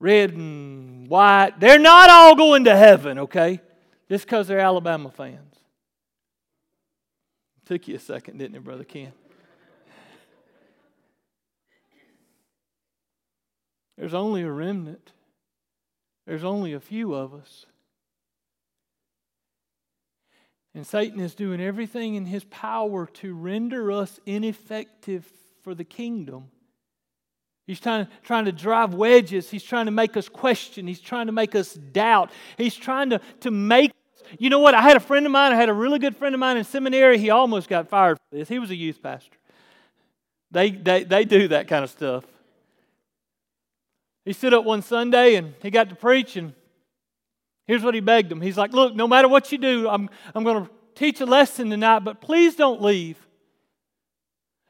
red 0.01 0.33
and 0.33 1.07
white, 1.07 1.61
they're 1.61 1.79
not 1.79 2.09
all 2.09 2.35
going 2.35 2.65
to 2.65 2.75
heaven, 2.75 3.19
okay? 3.19 3.61
Just 4.09 4.25
because 4.25 4.49
they're 4.49 4.59
Alabama 4.59 5.11
fans. 5.11 5.43
Took 7.67 7.89
you 7.89 7.97
a 7.97 7.99
second, 7.99 8.39
didn't 8.39 8.57
it, 8.57 8.65
Brother 8.65 8.85
Ken? 8.85 9.13
There's 14.07 14.15
only 14.15 14.43
a 14.43 14.51
remnant. 14.53 15.11
There's 16.29 16.45
only 16.45 16.75
a 16.75 16.79
few 16.79 17.13
of 17.13 17.35
us. 17.35 17.67
And 20.77 20.87
Satan 20.87 21.19
is 21.19 21.35
doing 21.35 21.61
everything 21.61 22.15
in 22.15 22.25
his 22.25 22.45
power 22.45 23.09
to 23.15 23.35
render 23.35 23.91
us 23.91 24.21
ineffective 24.25 25.29
for 25.65 25.75
the 25.75 25.83
kingdom. 25.83 26.53
He's 27.67 27.81
trying, 27.81 28.07
trying 28.23 28.45
to 28.45 28.53
drive 28.53 28.95
wedges. 28.95 29.51
He's 29.51 29.65
trying 29.65 29.87
to 29.87 29.91
make 29.91 30.17
us 30.17 30.29
question. 30.29 30.87
He's 30.87 31.01
trying 31.01 31.27
to 31.27 31.33
make 31.33 31.57
us 31.57 31.75
doubt. 31.75 32.31
He's 32.57 32.77
trying 32.77 33.11
to, 33.11 33.21
to 33.41 33.51
make 33.51 33.91
you 34.39 34.51
know 34.51 34.61
what? 34.61 34.75
I 34.75 34.83
had 34.83 34.97
a 34.97 35.01
friend 35.01 35.27
of 35.27 35.33
mine, 35.33 35.51
I 35.51 35.57
had 35.57 35.69
a 35.69 35.75
really 35.75 35.99
good 35.99 36.17
friend 36.17 36.33
of 36.33 36.39
mine 36.39 36.59
in 36.59 36.63
seminary. 36.63 37.19
He 37.19 37.31
almost 37.31 37.69
got 37.69 37.89
fired 37.89 38.19
for 38.19 38.37
this. 38.37 38.49
He 38.49 38.61
was 38.61 38.71
a 38.71 38.77
youth 38.77 39.03
pastor. 39.03 39.37
They, 40.53 40.71
they, 40.71 41.03
they 41.03 41.25
do 41.25 41.49
that 41.49 41.67
kind 41.67 41.83
of 41.83 41.91
stuff. 41.91 42.25
He 44.27 44.33
stood 44.33 44.53
up 44.53 44.65
one 44.65 44.83
Sunday 44.83 45.37
and 45.37 45.55
he 45.63 45.71
got 45.71 45.89
to 45.89 45.95
preach, 45.95 46.37
and 46.37 46.53
here's 47.69 47.85
what 47.85 47.95
he 47.95 48.01
begged 48.01 48.29
them. 48.29 48.41
He's 48.41 48.59
like, 48.59 48.73
Look, 48.73 48.95
no 48.95 49.07
matter 49.07 49.29
what 49.29 49.53
you 49.53 49.57
do, 49.57 49.89
I'm, 49.89 50.11
I'm 50.35 50.43
going 50.43 50.65
to 50.65 50.71
teach 50.97 51.21
a 51.21 51.27
lesson 51.27 51.71
tonight, 51.71 52.01
but 52.01 52.21
please 52.21 52.57
don't 52.57 52.83
leave. 52.83 53.17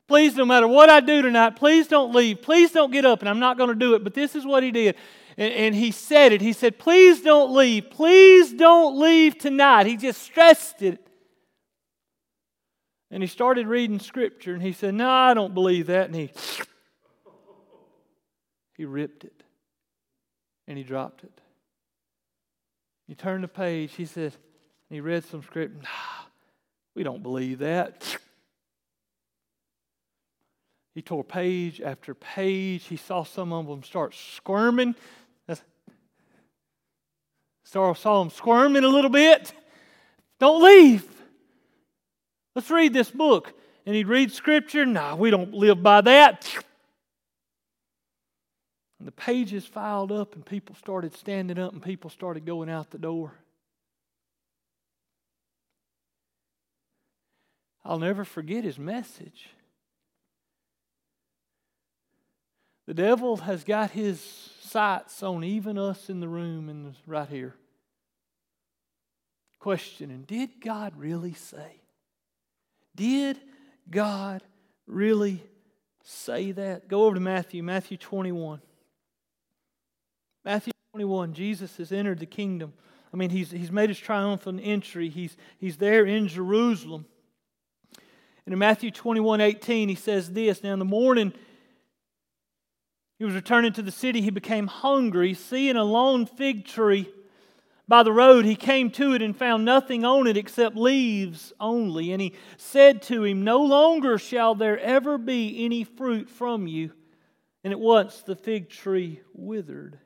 Please, 0.09 0.37
no 0.37 0.45
matter 0.45 0.69
what 0.69 0.91
I 0.91 1.01
do 1.01 1.23
tonight, 1.23 1.57
please 1.57 1.89
don't 1.89 2.15
leave. 2.15 2.43
Please 2.43 2.71
don't 2.71 2.93
get 2.93 3.05
up, 3.07 3.21
and 3.21 3.29
I'm 3.29 3.41
not 3.41 3.57
going 3.57 3.71
to 3.71 3.75
do 3.75 3.95
it. 3.95 4.05
But 4.05 4.15
this 4.15 4.37
is 4.37 4.45
what 4.45 4.63
he 4.63 4.71
did. 4.71 4.95
And, 5.39 5.53
and 5.53 5.75
he 5.75 5.91
said 5.91 6.33
it. 6.33 6.43
He 6.43 6.53
said, 6.53 6.79
Please 6.79 7.23
don't 7.23 7.55
leave. 7.55 7.91
Please 7.91 8.53
don't 8.53 9.01
leave 9.01 9.39
tonight. 9.39 9.87
He 9.87 9.97
just 9.97 10.21
stressed 10.21 10.83
it. 10.83 11.01
And 13.11 13.23
he 13.23 13.27
started 13.27 13.67
reading 13.67 14.01
scripture, 14.01 14.53
and 14.53 14.63
he 14.63 14.75
said, 14.75 14.93
No, 14.93 15.09
I 15.09 15.33
don't 15.33 15.55
believe 15.55 15.87
that. 15.87 16.09
And 16.09 16.15
he, 16.15 16.31
he 18.77 18.85
ripped 18.85 19.25
it 19.25 19.36
and 20.66 20.76
he 20.78 20.85
dropped 20.85 21.25
it. 21.25 21.40
He 23.06 23.14
turned 23.14 23.44
the 23.44 23.49
page. 23.49 23.92
He 23.94 24.04
said, 24.04 24.35
he 24.90 25.00
read 25.00 25.25
some 25.25 25.42
script. 25.42 25.82
Nah, 25.82 26.25
we 26.94 27.02
don't 27.02 27.23
believe 27.23 27.61
that. 27.61 28.18
He 30.94 31.02
tore 31.02 31.25
page 31.25 31.80
after 31.80 32.14
page. 32.14 32.85
He 32.85 32.96
saw 32.96 33.23
some 33.23 33.52
of 33.52 33.66
them 33.66 33.82
start 33.82 34.14
squirming. 34.14 34.94
Saw, 37.64 37.94
saw 37.94 38.20
them 38.20 38.30
squirming 38.30 38.85
a 38.85 38.88
little 38.88 39.11
bit. 39.11 39.52
Don't 40.38 40.62
leave. 40.62 41.04
Let's 42.54 42.70
read 42.70 42.92
this 42.92 43.11
book. 43.11 43.52
And 43.85 43.94
he'd 43.94 44.06
read 44.06 44.32
scripture. 44.32 44.87
Nah, 44.87 45.16
we 45.16 45.30
don't 45.30 45.52
live 45.52 45.82
by 45.82 46.00
that. 46.02 46.49
And 48.99 49.07
the 49.07 49.12
pages 49.12 49.67
filed 49.67 50.11
up, 50.11 50.35
and 50.35 50.45
people 50.45 50.75
started 50.75 51.15
standing 51.15 51.59
up, 51.59 51.73
and 51.73 51.83
people 51.83 52.11
started 52.11 52.47
going 52.47 52.71
out 52.71 52.91
the 52.91 52.99
door. 52.99 53.33
I'll 57.85 57.99
never 57.99 58.25
forget 58.25 58.65
his 58.65 58.79
message. 58.79 59.50
The 62.87 62.95
devil 62.95 63.37
has 63.38 63.65
got 63.65 63.91
his 63.91 64.21
sights 64.61 65.23
on 65.23 65.45
even 65.45 65.79
us 65.79 66.09
in 66.09 66.21
the 66.21 66.29
room 66.29 66.69
and 66.69 66.95
right 67.07 67.29
here. 67.29 67.55
Questioning, 69.59 70.23
did 70.23 70.61
God 70.61 70.95
really 70.97 71.35
say? 71.35 71.81
Did 72.95 73.38
God 73.91 74.43
really 74.87 75.43
say 76.03 76.53
that? 76.53 76.88
Go 76.88 77.05
over 77.05 77.15
to 77.15 77.21
Matthew, 77.21 77.62
Matthew 77.62 77.97
21. 77.97 78.61
Matthew 80.47 80.73
21, 80.93 81.33
Jesus 81.33 81.76
has 81.79 81.91
entered 81.91 82.21
the 82.21 82.26
kingdom. 82.26 82.73
I 83.12 83.17
mean, 83.17 83.31
he's, 83.31 83.50
he's 83.50 83.73
made 83.73 83.91
his 83.91 83.99
triumphant 83.99 84.61
entry. 84.62 85.09
He's, 85.09 85.37
he's 85.59 85.76
there 85.76 86.07
in 86.07 86.29
Jerusalem. 86.29 87.05
And 88.47 88.53
in 88.53 88.59
Matthew 88.61 88.93
21, 88.93 89.41
18, 89.41 89.88
he 89.88 89.97
says 89.97 90.31
this 90.31 90.62
Now 90.62 90.73
in 90.73 90.79
the 90.79 90.85
morning, 90.85 91.33
he 93.19 93.25
was 93.25 93.35
returning 93.35 93.73
to 93.73 93.83
the 93.83 93.91
city. 93.91 94.21
He 94.21 94.31
became 94.31 94.69
hungry. 94.69 95.35
Seeing 95.35 95.75
a 95.75 95.83
lone 95.83 96.26
fig 96.26 96.65
tree 96.65 97.11
by 97.88 98.05
the 98.05 98.12
road, 98.12 98.45
he 98.45 98.55
came 98.55 98.93
to 98.93 99.15
it 99.15 99.23
and 99.23 99.37
found 99.37 99.65
nothing 99.65 100.05
on 100.05 100.29
it 100.29 100.37
except 100.37 100.76
leaves 100.76 101.53
only. 101.59 102.12
And 102.12 102.23
he 102.23 102.35
said 102.57 103.03
to 103.03 103.25
him, 103.25 103.43
No 103.43 103.62
longer 103.62 104.17
shall 104.17 104.55
there 104.55 104.79
ever 104.79 105.19
be 105.19 105.65
any 105.65 105.83
fruit 105.83 106.31
from 106.31 106.69
you. 106.69 106.93
And 107.65 107.73
at 107.73 107.81
once 107.81 108.23
the 108.23 108.37
fig 108.37 108.71
tree 108.71 109.23
withered. 109.35 109.99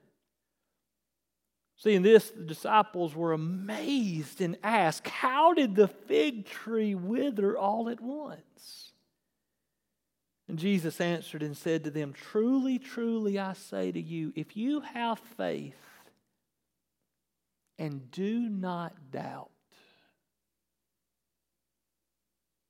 Seeing 1.80 2.02
this, 2.02 2.28
the 2.28 2.42
disciples 2.42 3.16
were 3.16 3.32
amazed 3.32 4.42
and 4.42 4.58
asked, 4.62 5.08
How 5.08 5.54
did 5.54 5.74
the 5.74 5.88
fig 5.88 6.44
tree 6.44 6.94
wither 6.94 7.56
all 7.56 7.88
at 7.88 8.02
once? 8.02 8.92
And 10.46 10.58
Jesus 10.58 11.00
answered 11.00 11.42
and 11.42 11.56
said 11.56 11.84
to 11.84 11.90
them, 11.90 12.12
Truly, 12.12 12.78
truly, 12.78 13.38
I 13.38 13.54
say 13.54 13.90
to 13.92 14.00
you, 14.00 14.30
if 14.36 14.58
you 14.58 14.80
have 14.80 15.18
faith 15.38 15.74
and 17.78 18.10
do 18.10 18.40
not 18.40 18.92
doubt. 19.10 19.48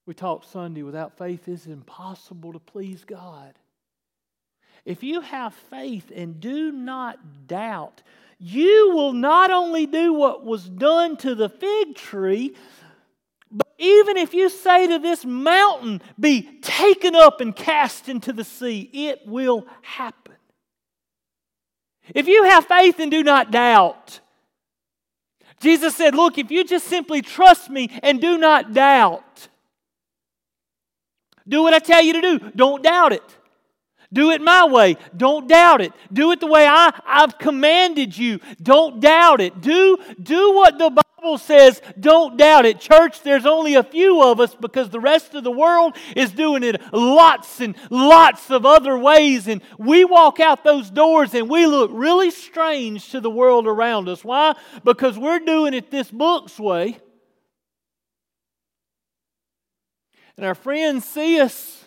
We 0.06 0.14
talked 0.14 0.48
Sunday, 0.48 0.84
without 0.84 1.18
faith 1.18 1.48
it's 1.48 1.66
impossible 1.66 2.52
to 2.52 2.60
please 2.60 3.04
God. 3.04 3.54
If 4.84 5.02
you 5.02 5.20
have 5.20 5.52
faith 5.52 6.12
and 6.14 6.38
do 6.38 6.70
not 6.70 7.48
doubt, 7.48 8.02
you 8.42 8.92
will 8.94 9.12
not 9.12 9.50
only 9.50 9.84
do 9.84 10.14
what 10.14 10.44
was 10.44 10.66
done 10.66 11.18
to 11.18 11.34
the 11.34 11.50
fig 11.50 11.94
tree, 11.94 12.56
but 13.52 13.68
even 13.78 14.16
if 14.16 14.32
you 14.32 14.48
say 14.48 14.86
to 14.86 14.98
this 14.98 15.26
mountain, 15.26 16.00
be 16.18 16.58
taken 16.62 17.14
up 17.14 17.42
and 17.42 17.54
cast 17.54 18.08
into 18.08 18.32
the 18.32 18.42
sea, 18.42 18.88
it 18.94 19.26
will 19.26 19.66
happen. 19.82 20.36
If 22.14 22.26
you 22.28 22.44
have 22.44 22.64
faith 22.66 22.98
and 22.98 23.10
do 23.10 23.22
not 23.22 23.50
doubt, 23.50 24.20
Jesus 25.60 25.94
said, 25.94 26.14
Look, 26.14 26.38
if 26.38 26.50
you 26.50 26.64
just 26.64 26.86
simply 26.86 27.20
trust 27.20 27.68
me 27.68 27.90
and 28.02 28.22
do 28.22 28.38
not 28.38 28.72
doubt, 28.72 29.48
do 31.46 31.62
what 31.62 31.74
I 31.74 31.78
tell 31.78 32.02
you 32.02 32.14
to 32.14 32.20
do, 32.22 32.52
don't 32.56 32.82
doubt 32.82 33.12
it. 33.12 33.36
Do 34.12 34.30
it 34.30 34.40
my 34.40 34.66
way. 34.66 34.96
Don't 35.16 35.46
doubt 35.46 35.80
it. 35.80 35.92
Do 36.12 36.32
it 36.32 36.40
the 36.40 36.46
way 36.46 36.66
I, 36.66 36.92
I've 37.06 37.38
commanded 37.38 38.16
you. 38.16 38.40
Don't 38.60 39.00
doubt 39.00 39.40
it. 39.40 39.60
Do, 39.60 39.98
do 40.20 40.52
what 40.52 40.78
the 40.78 40.90
Bible 40.90 41.38
says. 41.38 41.80
Don't 41.98 42.36
doubt 42.36 42.66
it. 42.66 42.80
Church, 42.80 43.22
there's 43.22 43.46
only 43.46 43.76
a 43.76 43.84
few 43.84 44.20
of 44.20 44.40
us 44.40 44.52
because 44.54 44.90
the 44.90 44.98
rest 44.98 45.34
of 45.34 45.44
the 45.44 45.50
world 45.52 45.96
is 46.16 46.32
doing 46.32 46.64
it 46.64 46.80
lots 46.92 47.60
and 47.60 47.76
lots 47.88 48.50
of 48.50 48.66
other 48.66 48.98
ways. 48.98 49.46
And 49.46 49.62
we 49.78 50.04
walk 50.04 50.40
out 50.40 50.64
those 50.64 50.90
doors 50.90 51.32
and 51.32 51.48
we 51.48 51.66
look 51.66 51.92
really 51.94 52.32
strange 52.32 53.10
to 53.10 53.20
the 53.20 53.30
world 53.30 53.68
around 53.68 54.08
us. 54.08 54.24
Why? 54.24 54.56
Because 54.82 55.16
we're 55.16 55.38
doing 55.38 55.72
it 55.72 55.92
this 55.92 56.10
book's 56.10 56.58
way. 56.58 56.98
And 60.36 60.44
our 60.44 60.56
friends 60.56 61.04
see 61.04 61.38
us 61.38 61.84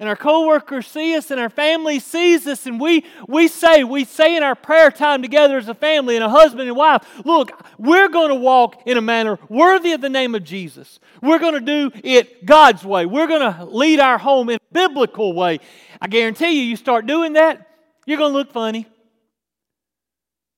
and 0.00 0.08
our 0.08 0.16
coworkers 0.16 0.86
see 0.86 1.16
us 1.16 1.30
and 1.30 1.40
our 1.40 1.48
family 1.48 2.00
sees 2.00 2.46
us 2.46 2.66
and 2.66 2.80
we, 2.80 3.04
we 3.28 3.46
say 3.48 3.84
we 3.84 4.04
say 4.04 4.36
in 4.36 4.42
our 4.42 4.54
prayer 4.54 4.90
time 4.90 5.22
together 5.22 5.56
as 5.56 5.68
a 5.68 5.74
family 5.74 6.16
and 6.16 6.24
a 6.24 6.28
husband 6.28 6.68
and 6.68 6.76
wife 6.76 7.04
look 7.24 7.52
we're 7.78 8.08
going 8.08 8.28
to 8.28 8.34
walk 8.34 8.82
in 8.86 8.96
a 8.96 9.02
manner 9.02 9.38
worthy 9.48 9.92
of 9.92 10.00
the 10.00 10.08
name 10.08 10.34
of 10.34 10.42
jesus. 10.44 10.98
We're 11.22 11.38
going 11.38 11.54
to 11.54 11.60
do 11.60 11.90
it 12.02 12.44
god's 12.44 12.84
way. 12.84 13.06
We're 13.06 13.28
going 13.28 13.54
to 13.54 13.64
lead 13.64 14.00
our 14.00 14.18
home 14.18 14.50
in 14.50 14.56
a 14.56 14.72
biblical 14.72 15.32
way. 15.32 15.60
I 16.00 16.08
guarantee 16.08 16.60
you 16.60 16.64
you 16.64 16.76
start 16.76 17.06
doing 17.06 17.34
that 17.34 17.68
you're 18.06 18.18
going 18.18 18.32
to 18.32 18.38
look 18.38 18.52
funny. 18.52 18.86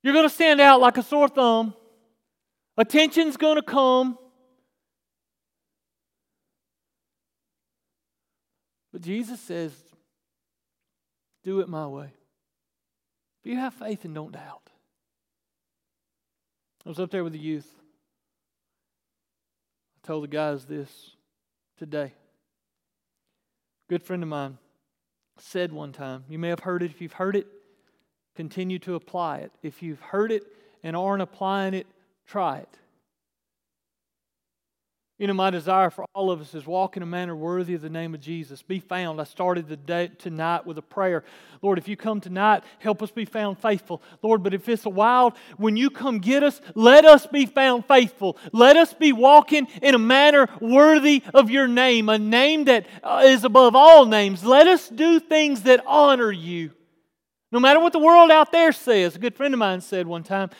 You're 0.02 0.14
going 0.14 0.28
to 0.28 0.34
stand 0.34 0.60
out 0.60 0.80
like 0.80 0.98
a 0.98 1.02
sore 1.02 1.28
thumb. 1.28 1.74
Attention's 2.76 3.36
going 3.36 3.56
to 3.56 3.62
come 3.62 4.18
But 8.96 9.02
Jesus 9.02 9.38
says, 9.40 9.74
do 11.44 11.60
it 11.60 11.68
my 11.68 11.86
way. 11.86 12.14
If 13.44 13.50
you 13.50 13.58
have 13.58 13.74
faith 13.74 14.06
and 14.06 14.14
don't 14.14 14.32
doubt. 14.32 14.70
I 16.86 16.88
was 16.88 16.98
up 16.98 17.10
there 17.10 17.22
with 17.22 17.34
the 17.34 17.38
youth. 17.38 17.70
I 20.02 20.06
told 20.06 20.24
the 20.24 20.28
guys 20.28 20.64
this 20.64 21.10
today. 21.76 22.14
A 23.86 23.90
good 23.90 24.02
friend 24.02 24.22
of 24.22 24.30
mine 24.30 24.56
said 25.38 25.74
one 25.74 25.92
time, 25.92 26.24
you 26.26 26.38
may 26.38 26.48
have 26.48 26.60
heard 26.60 26.82
it. 26.82 26.90
If 26.90 27.02
you've 27.02 27.12
heard 27.12 27.36
it, 27.36 27.48
continue 28.34 28.78
to 28.78 28.94
apply 28.94 29.40
it. 29.40 29.52
If 29.62 29.82
you've 29.82 30.00
heard 30.00 30.32
it 30.32 30.44
and 30.82 30.96
aren't 30.96 31.20
applying 31.20 31.74
it, 31.74 31.86
try 32.26 32.60
it. 32.60 32.78
You 35.18 35.26
know, 35.26 35.32
my 35.32 35.48
desire 35.48 35.88
for 35.88 36.04
all 36.12 36.30
of 36.30 36.42
us 36.42 36.54
is 36.54 36.66
walk 36.66 36.98
in 36.98 37.02
a 37.02 37.06
manner 37.06 37.34
worthy 37.34 37.72
of 37.72 37.80
the 37.80 37.88
name 37.88 38.14
of 38.14 38.20
Jesus. 38.20 38.60
Be 38.60 38.80
found. 38.80 39.18
I 39.18 39.24
started 39.24 39.66
the 39.66 39.76
day 39.76 40.10
tonight 40.18 40.66
with 40.66 40.76
a 40.76 40.82
prayer. 40.82 41.24
Lord, 41.62 41.78
if 41.78 41.88
you 41.88 41.96
come 41.96 42.20
tonight, 42.20 42.64
help 42.80 43.02
us 43.02 43.10
be 43.10 43.24
found 43.24 43.58
faithful. 43.58 44.02
Lord, 44.20 44.42
but 44.42 44.52
if 44.52 44.68
it's 44.68 44.84
a 44.84 44.90
wild, 44.90 45.32
when 45.56 45.74
you 45.74 45.88
come 45.88 46.18
get 46.18 46.42
us, 46.42 46.60
let 46.74 47.06
us 47.06 47.26
be 47.26 47.46
found 47.46 47.86
faithful. 47.86 48.36
Let 48.52 48.76
us 48.76 48.92
be 48.92 49.14
walking 49.14 49.68
in 49.80 49.94
a 49.94 49.98
manner 49.98 50.50
worthy 50.60 51.22
of 51.32 51.48
your 51.48 51.66
name, 51.66 52.10
a 52.10 52.18
name 52.18 52.64
that 52.64 52.86
uh, 53.02 53.38
above 53.42 53.74
all 53.74 54.04
names. 54.04 54.44
Let 54.44 54.66
us 54.66 54.86
do 54.86 55.18
things 55.18 55.62
that 55.62 55.82
honor 55.86 56.30
you. 56.30 56.72
No 57.50 57.58
matter 57.58 57.80
what 57.80 57.94
the 57.94 57.98
world 58.00 58.30
out 58.30 58.52
there 58.52 58.72
says. 58.72 59.16
A 59.16 59.18
good 59.18 59.34
friend 59.34 59.54
of 59.54 59.58
mine 59.58 59.80
said 59.80 60.06
one 60.06 60.24
time, 60.24 60.50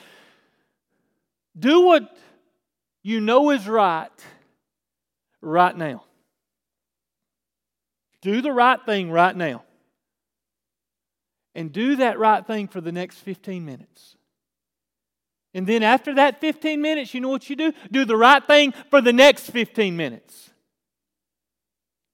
do 1.59 1.81
what 1.81 2.17
you 3.03 3.19
know 3.21 3.51
is 3.51 3.67
right 3.67 4.09
right 5.41 5.75
now. 5.75 6.03
Do 8.21 8.41
the 8.41 8.51
right 8.51 8.83
thing 8.85 9.11
right 9.11 9.35
now. 9.35 9.63
And 11.55 11.71
do 11.71 11.95
that 11.97 12.19
right 12.19 12.45
thing 12.45 12.67
for 12.67 12.81
the 12.81 12.91
next 12.91 13.17
15 13.19 13.65
minutes. 13.65 14.15
And 15.53 15.65
then 15.65 15.81
after 15.81 16.15
that 16.15 16.39
15 16.39 16.81
minutes, 16.81 17.13
you 17.13 17.21
know 17.21 17.29
what 17.29 17.49
you 17.49 17.55
do? 17.55 17.73
Do 17.91 18.05
the 18.05 18.17
right 18.17 18.45
thing 18.45 18.73
for 18.89 19.01
the 19.01 19.13
next 19.13 19.49
15 19.49 19.97
minutes 19.97 20.51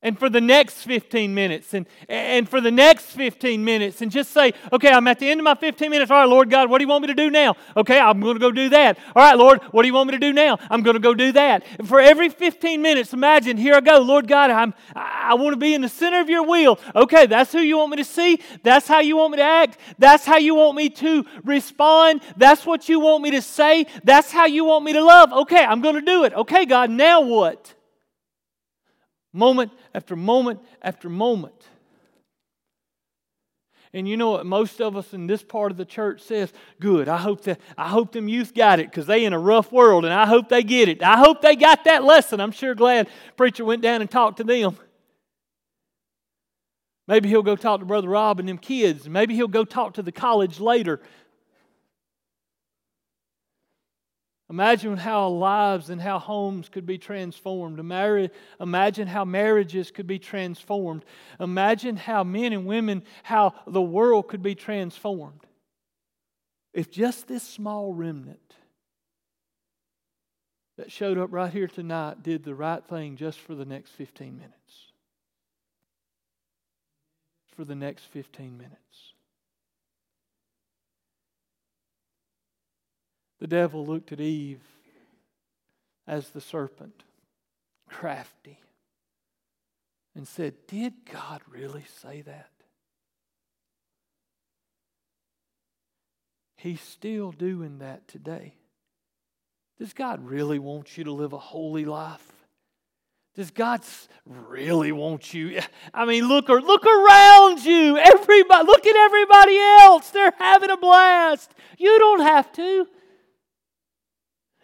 and 0.03 0.19
for 0.19 0.29
the 0.29 0.41
next 0.41 0.83
15 0.83 1.33
minutes 1.33 1.73
and, 1.73 1.87
and 2.07 2.47
for 2.47 2.61
the 2.61 2.69
next 2.69 3.05
15 3.05 3.63
minutes 3.63 4.01
and 4.01 4.11
just 4.11 4.31
say, 4.31 4.53
okay, 4.71 4.91
I'm 4.91 5.07
at 5.07 5.17
the 5.17 5.29
end 5.29 5.39
of 5.39 5.45
my 5.45 5.55
15 5.55 5.89
minutes. 5.89 6.11
All 6.11 6.19
right, 6.19 6.29
Lord 6.29 6.49
God, 6.49 6.69
what 6.69 6.77
do 6.77 6.83
you 6.83 6.89
want 6.89 7.01
me 7.01 7.07
to 7.07 7.13
do 7.13 7.31
now? 7.31 7.55
Okay, 7.75 7.99
I'm 7.99 8.19
going 8.19 8.35
to 8.35 8.39
go 8.39 8.51
do 8.51 8.69
that. 8.69 8.99
All 9.15 9.23
right, 9.23 9.37
Lord, 9.37 9.61
what 9.71 9.81
do 9.81 9.87
you 9.87 9.93
want 9.93 10.07
me 10.07 10.11
to 10.11 10.19
do 10.19 10.33
now? 10.33 10.59
I'm 10.69 10.83
going 10.83 10.95
to 10.95 10.99
go 10.99 11.13
do 11.13 11.31
that. 11.31 11.65
And 11.79 11.87
for 11.87 11.99
every 11.99 12.29
15 12.29 12.81
minutes, 12.81 13.13
imagine, 13.13 13.57
here 13.57 13.75
I 13.75 13.79
go, 13.79 13.99
Lord 13.99 14.27
God, 14.27 14.51
I'm, 14.51 14.73
I 14.93 15.33
want 15.35 15.53
to 15.53 15.57
be 15.57 15.73
in 15.73 15.81
the 15.81 15.89
center 15.89 16.19
of 16.19 16.29
your 16.29 16.45
will. 16.45 16.79
Okay, 16.95 17.25
that's 17.25 17.53
who 17.53 17.59
you 17.59 17.77
want 17.77 17.91
me 17.91 17.97
to 17.97 18.03
see. 18.03 18.39
That's 18.61 18.87
how 18.87 18.99
you 18.99 19.15
want 19.15 19.31
me 19.31 19.37
to 19.37 19.43
act. 19.43 19.79
That's 19.97 20.25
how 20.25 20.37
you 20.37 20.55
want 20.55 20.75
me 20.75 20.89
to 20.89 21.25
respond. 21.45 22.21
That's 22.35 22.65
what 22.65 22.89
you 22.89 22.99
want 22.99 23.23
me 23.23 23.31
to 23.31 23.41
say. 23.41 23.87
That's 24.03 24.31
how 24.31 24.45
you 24.45 24.65
want 24.65 24.83
me 24.83 24.91
to 24.93 25.03
love. 25.03 25.31
Okay, 25.31 25.63
I'm 25.63 25.81
going 25.81 25.95
to 25.95 26.01
do 26.01 26.25
it. 26.25 26.33
Okay, 26.33 26.65
God, 26.65 26.89
now 26.89 27.21
what? 27.21 27.73
Moment 29.33 29.71
after 29.93 30.15
moment 30.15 30.61
after 30.81 31.09
moment. 31.09 31.67
And 33.95 34.07
you 34.07 34.17
know 34.17 34.31
what 34.31 34.45
most 34.45 34.81
of 34.81 34.97
us 34.97 35.13
in 35.13 35.27
this 35.27 35.43
part 35.43 35.71
of 35.71 35.77
the 35.77 35.85
church 35.85 36.21
says? 36.21 36.51
Good. 36.79 37.07
I 37.07 37.17
hope 37.17 37.43
that 37.43 37.59
I 37.77 37.89
hope 37.89 38.11
them 38.11 38.27
youth 38.27 38.55
got 38.55 38.79
it 38.79 38.89
because 38.89 39.05
they 39.05 39.23
in 39.23 39.33
a 39.33 39.39
rough 39.39 39.71
world 39.71 40.03
and 40.03 40.13
I 40.13 40.25
hope 40.25 40.49
they 40.49 40.63
get 40.63 40.89
it. 40.89 41.03
I 41.03 41.17
hope 41.17 41.41
they 41.41 41.55
got 41.55 41.83
that 41.83 42.03
lesson. 42.03 42.39
I'm 42.39 42.51
sure 42.51 42.73
glad 42.73 43.07
preacher 43.37 43.63
went 43.63 43.83
down 43.83 44.01
and 44.01 44.09
talked 44.09 44.37
to 44.37 44.43
them. 44.43 44.77
Maybe 47.07 47.29
he'll 47.29 47.43
go 47.43 47.55
talk 47.55 47.81
to 47.81 47.85
Brother 47.85 48.07
Rob 48.07 48.39
and 48.39 48.47
them 48.47 48.57
kids. 48.57 49.07
Maybe 49.07 49.35
he'll 49.35 49.47
go 49.47 49.65
talk 49.65 49.95
to 49.95 50.01
the 50.01 50.11
college 50.11 50.59
later. 50.59 51.01
Imagine 54.53 54.97
how 54.97 55.29
lives 55.29 55.89
and 55.89 55.99
how 55.99 56.19
homes 56.19 56.69
could 56.69 56.85
be 56.85 56.99
transformed. 56.99 57.79
Imagine 57.79 59.07
how 59.07 59.25
marriages 59.25 59.89
could 59.89 60.05
be 60.05 60.19
transformed. 60.19 61.03
Imagine 61.39 61.97
how 61.97 62.23
men 62.23 62.53
and 62.53 62.67
women, 62.67 63.01
how 63.23 63.55
the 63.65 63.81
world 63.81 64.27
could 64.27 64.43
be 64.43 64.53
transformed. 64.53 65.39
If 66.71 66.91
just 66.91 67.27
this 67.27 67.41
small 67.41 67.95
remnant 67.95 68.53
that 70.77 70.91
showed 70.91 71.17
up 71.17 71.33
right 71.33 71.51
here 71.51 71.67
tonight 71.67 72.21
did 72.21 72.43
the 72.43 72.53
right 72.53 72.85
thing 72.85 73.15
just 73.15 73.39
for 73.39 73.55
the 73.55 73.65
next 73.65 73.89
15 73.93 74.37
minutes. 74.37 74.91
For 77.55 77.65
the 77.65 77.73
next 77.73 78.03
15 78.03 78.55
minutes. 78.55 79.12
The 83.43 83.47
devil 83.47 83.85
looked 83.85 84.13
at 84.13 84.21
Eve 84.21 84.61
as 86.07 86.29
the 86.29 86.39
serpent, 86.39 87.03
crafty, 87.89 88.57
and 90.15 90.25
said, 90.25 90.53
Did 90.65 90.93
God 91.11 91.41
really 91.49 91.83
say 92.01 92.21
that? 92.21 92.51
He's 96.55 96.79
still 96.79 97.33
doing 97.33 97.79
that 97.79 98.07
today. 98.07 98.53
Does 99.77 99.91
God 99.91 100.25
really 100.25 100.57
want 100.57 100.97
you 100.97 101.03
to 101.03 101.11
live 101.11 101.33
a 101.33 101.37
holy 101.37 101.83
life? 101.83 102.31
Does 103.35 103.51
God 103.51 103.81
really 104.25 104.93
want 104.93 105.33
you? 105.33 105.59
I 105.93 106.05
mean, 106.05 106.29
look 106.29 106.49
or 106.49 106.61
look 106.61 106.85
around 106.85 107.65
you. 107.65 107.97
Everybody, 107.97 108.65
look 108.65 108.87
at 108.87 108.95
everybody 108.95 109.57
else. 109.57 110.11
They're 110.11 110.33
having 110.39 110.69
a 110.69 110.77
blast. 110.77 111.53
You 111.77 111.99
don't 111.99 112.21
have 112.21 112.49
to. 112.53 112.87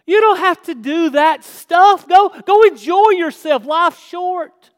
You 0.10 0.20
don't 0.22 0.40
have 0.40 0.60
to 0.64 0.74
do 0.74 1.12
that 1.12 1.44
stuff. 1.44 2.08
Go, 2.08 2.30
go 2.44 2.64
enjoy 2.64 3.12
yourself. 3.12 3.64
Life's 3.64 4.04
short. 4.04 4.72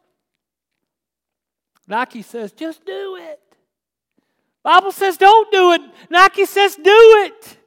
Nike 1.88 2.22
says, 2.22 2.52
just 2.52 2.84
do 2.84 3.16
it. 3.16 3.40
Bible 4.62 4.92
says, 4.92 5.16
don't 5.16 5.50
do 5.50 5.72
it. 5.72 5.82
Nike 6.10 6.44
says, 6.44 6.76
do 6.76 6.84
it. 6.86 7.58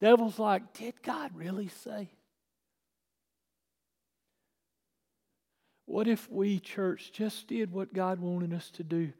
Devil's 0.00 0.38
like, 0.38 0.72
did 0.72 0.94
God 1.02 1.32
really 1.34 1.68
say? 1.68 2.08
What 5.84 6.08
if 6.08 6.32
we, 6.32 6.60
church, 6.60 7.12
just 7.12 7.46
did 7.46 7.70
what 7.70 7.92
God 7.92 8.20
wanted 8.20 8.54
us 8.54 8.70
to 8.70 8.82
do 8.82 9.12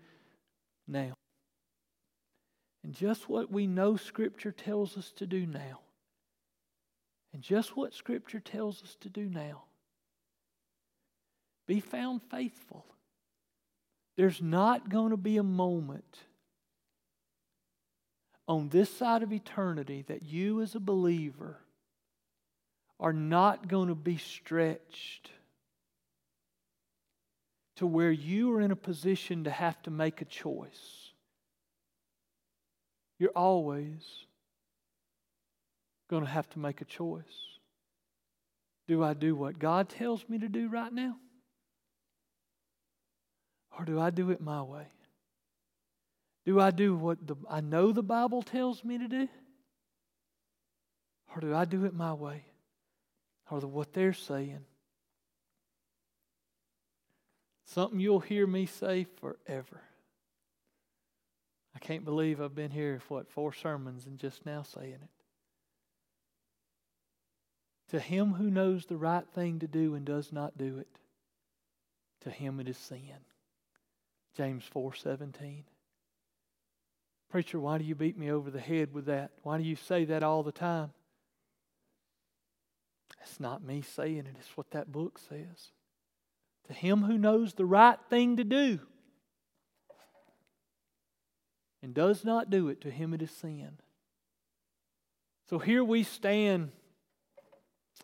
now? 0.88 1.12
And 2.82 2.94
just 2.94 3.28
what 3.28 3.52
we 3.52 3.66
know 3.66 3.96
Scripture 3.96 4.52
tells 4.52 4.96
us 4.96 5.12
to 5.16 5.26
do 5.26 5.44
now. 5.44 5.80
And 7.36 7.42
just 7.42 7.76
what 7.76 7.92
Scripture 7.92 8.40
tells 8.40 8.82
us 8.82 8.96
to 9.02 9.10
do 9.10 9.28
now 9.28 9.64
be 11.66 11.80
found 11.80 12.22
faithful. 12.30 12.86
There's 14.16 14.40
not 14.40 14.88
going 14.88 15.10
to 15.10 15.18
be 15.18 15.36
a 15.36 15.42
moment 15.42 16.16
on 18.48 18.70
this 18.70 18.88
side 18.88 19.22
of 19.22 19.34
eternity 19.34 20.02
that 20.08 20.22
you, 20.22 20.62
as 20.62 20.74
a 20.74 20.80
believer, 20.80 21.58
are 22.98 23.12
not 23.12 23.68
going 23.68 23.88
to 23.88 23.94
be 23.94 24.16
stretched 24.16 25.30
to 27.74 27.86
where 27.86 28.10
you 28.10 28.50
are 28.54 28.62
in 28.62 28.70
a 28.70 28.76
position 28.76 29.44
to 29.44 29.50
have 29.50 29.82
to 29.82 29.90
make 29.90 30.22
a 30.22 30.24
choice. 30.24 31.10
You're 33.18 33.28
always 33.36 34.25
going 36.08 36.24
to 36.24 36.30
have 36.30 36.48
to 36.50 36.58
make 36.58 36.80
a 36.80 36.84
choice. 36.84 37.24
Do 38.88 39.02
I 39.02 39.14
do 39.14 39.34
what 39.34 39.58
God 39.58 39.88
tells 39.88 40.28
me 40.28 40.38
to 40.38 40.48
do 40.48 40.68
right 40.68 40.92
now? 40.92 41.16
Or 43.78 43.84
do 43.84 44.00
I 44.00 44.10
do 44.10 44.30
it 44.30 44.40
my 44.40 44.62
way? 44.62 44.86
Do 46.44 46.60
I 46.60 46.70
do 46.70 46.94
what 46.94 47.26
the, 47.26 47.34
I 47.50 47.60
know 47.60 47.92
the 47.92 48.02
Bible 48.02 48.42
tells 48.42 48.84
me 48.84 48.98
to 48.98 49.08
do? 49.08 49.28
Or 51.34 51.40
do 51.40 51.54
I 51.54 51.64
do 51.64 51.84
it 51.84 51.94
my 51.94 52.14
way? 52.14 52.44
Or 53.50 53.60
the, 53.60 53.66
what 53.66 53.92
they're 53.92 54.12
saying? 54.12 54.64
Something 57.66 57.98
you'll 57.98 58.20
hear 58.20 58.46
me 58.46 58.66
say 58.66 59.06
forever. 59.20 59.82
I 61.74 61.78
can't 61.80 62.04
believe 62.04 62.40
I've 62.40 62.54
been 62.54 62.70
here, 62.70 63.00
for 63.00 63.18
what, 63.18 63.28
four 63.28 63.52
sermons 63.52 64.06
and 64.06 64.18
just 64.18 64.46
now 64.46 64.62
saying 64.62 64.94
it. 64.94 65.15
To 67.90 68.00
him 68.00 68.34
who 68.34 68.50
knows 68.50 68.86
the 68.86 68.96
right 68.96 69.26
thing 69.28 69.60
to 69.60 69.68
do 69.68 69.94
and 69.94 70.04
does 70.04 70.32
not 70.32 70.58
do 70.58 70.78
it, 70.78 70.98
to 72.22 72.30
him 72.30 72.58
it 72.58 72.68
is 72.68 72.76
sin. 72.76 73.24
James 74.36 74.68
4:17. 74.74 75.64
Preacher, 77.28 77.60
why 77.60 77.78
do 77.78 77.84
you 77.84 77.94
beat 77.94 78.16
me 78.16 78.30
over 78.30 78.50
the 78.50 78.60
head 78.60 78.92
with 78.92 79.06
that? 79.06 79.32
Why 79.42 79.58
do 79.58 79.64
you 79.64 79.76
say 79.76 80.04
that 80.06 80.22
all 80.22 80.42
the 80.42 80.52
time? 80.52 80.92
It's 83.22 83.40
not 83.40 83.62
me 83.62 83.82
saying 83.82 84.18
it, 84.18 84.36
it's 84.38 84.56
what 84.56 84.70
that 84.70 84.92
book 84.92 85.18
says. 85.18 85.70
To 86.68 86.72
him 86.72 87.02
who 87.02 87.18
knows 87.18 87.54
the 87.54 87.64
right 87.64 87.98
thing 88.08 88.36
to 88.36 88.44
do 88.44 88.80
and 91.82 91.94
does 91.94 92.24
not 92.24 92.50
do 92.50 92.68
it, 92.68 92.80
to 92.82 92.90
him 92.90 93.14
it 93.14 93.22
is 93.22 93.30
sin. 93.30 93.78
So 95.48 95.58
here 95.58 95.84
we 95.84 96.02
stand 96.02 96.72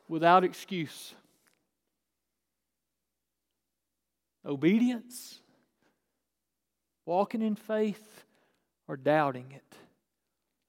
without 0.08 0.44
excuse. 0.44 1.14
Obedience, 4.44 5.40
walking 7.06 7.42
in 7.42 7.54
faith, 7.54 8.24
or 8.88 8.96
doubting 8.96 9.52
it. 9.52 9.74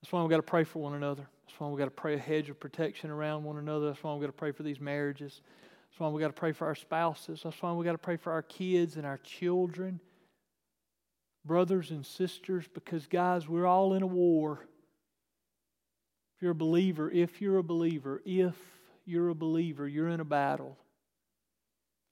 That's 0.01 0.11
why 0.11 0.21
we've 0.21 0.29
got 0.29 0.37
to 0.37 0.43
pray 0.43 0.63
for 0.63 0.79
one 0.79 0.93
another. 0.93 1.27
That's 1.45 1.59
why 1.59 1.67
we've 1.67 1.79
got 1.79 1.85
to 1.85 1.91
pray 1.91 2.15
a 2.15 2.19
hedge 2.19 2.49
of 2.49 2.59
protection 2.59 3.09
around 3.09 3.43
one 3.43 3.57
another. 3.57 3.87
That's 3.87 4.03
why 4.03 4.13
we've 4.13 4.21
got 4.21 4.27
to 4.27 4.33
pray 4.33 4.51
for 4.51 4.63
these 4.63 4.79
marriages. 4.79 5.41
That's 5.89 5.99
why 5.99 6.09
we've 6.09 6.21
got 6.21 6.27
to 6.27 6.33
pray 6.33 6.51
for 6.51 6.67
our 6.67 6.75
spouses. 6.75 7.41
That's 7.43 7.61
why 7.61 7.71
we've 7.73 7.85
got 7.85 7.93
to 7.93 7.97
pray 7.97 8.17
for 8.17 8.31
our 8.31 8.41
kids 8.41 8.95
and 8.95 9.05
our 9.05 9.17
children, 9.19 9.99
brothers 11.45 11.91
and 11.91 12.05
sisters, 12.05 12.65
because, 12.73 13.07
guys, 13.07 13.47
we're 13.47 13.65
all 13.65 13.93
in 13.93 14.03
a 14.03 14.07
war. 14.07 14.65
If 16.35 16.41
you're 16.41 16.51
a 16.51 16.55
believer, 16.55 17.09
if 17.11 17.41
you're 17.41 17.57
a 17.57 17.63
believer, 17.63 18.21
if 18.25 18.55
you're 19.05 19.29
a 19.29 19.35
believer, 19.35 19.87
you're 19.87 20.09
in 20.09 20.19
a 20.19 20.25
battle. 20.25 20.77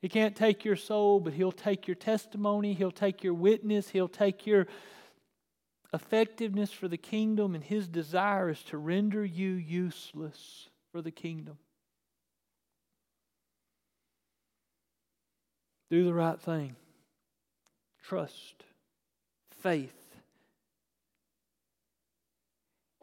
He 0.02 0.10
can't 0.10 0.36
take 0.36 0.66
your 0.66 0.76
soul, 0.76 1.20
but 1.20 1.34
He'll 1.34 1.52
take 1.52 1.88
your 1.88 1.96
testimony, 1.96 2.74
He'll 2.74 2.92
take 2.92 3.24
your 3.24 3.34
witness, 3.34 3.90
He'll 3.90 4.08
take 4.08 4.48
your 4.48 4.68
effectiveness 5.94 6.72
for 6.72 6.88
the 6.88 6.98
kingdom, 6.98 7.54
and 7.54 7.64
His 7.64 7.88
desire 7.88 8.50
is 8.50 8.64
to 8.64 8.78
render 8.78 9.24
you 9.24 9.52
useless 9.52 10.70
for 10.92 11.02
the 11.02 11.12
kingdom. 11.12 11.58
Do 15.92 16.06
the 16.06 16.14
right 16.14 16.40
thing. 16.40 16.76
Trust. 18.02 18.64
Faith. 19.62 19.94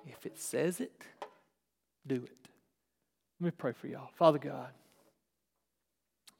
If 0.07 0.25
it 0.25 0.39
says 0.39 0.81
it, 0.81 1.03
do 2.07 2.17
it. 2.17 2.48
Let 3.41 3.45
me 3.45 3.51
pray 3.53 3.73
for 3.73 3.87
y'all. 3.87 4.11
Father 4.17 4.39
God, 4.39 4.71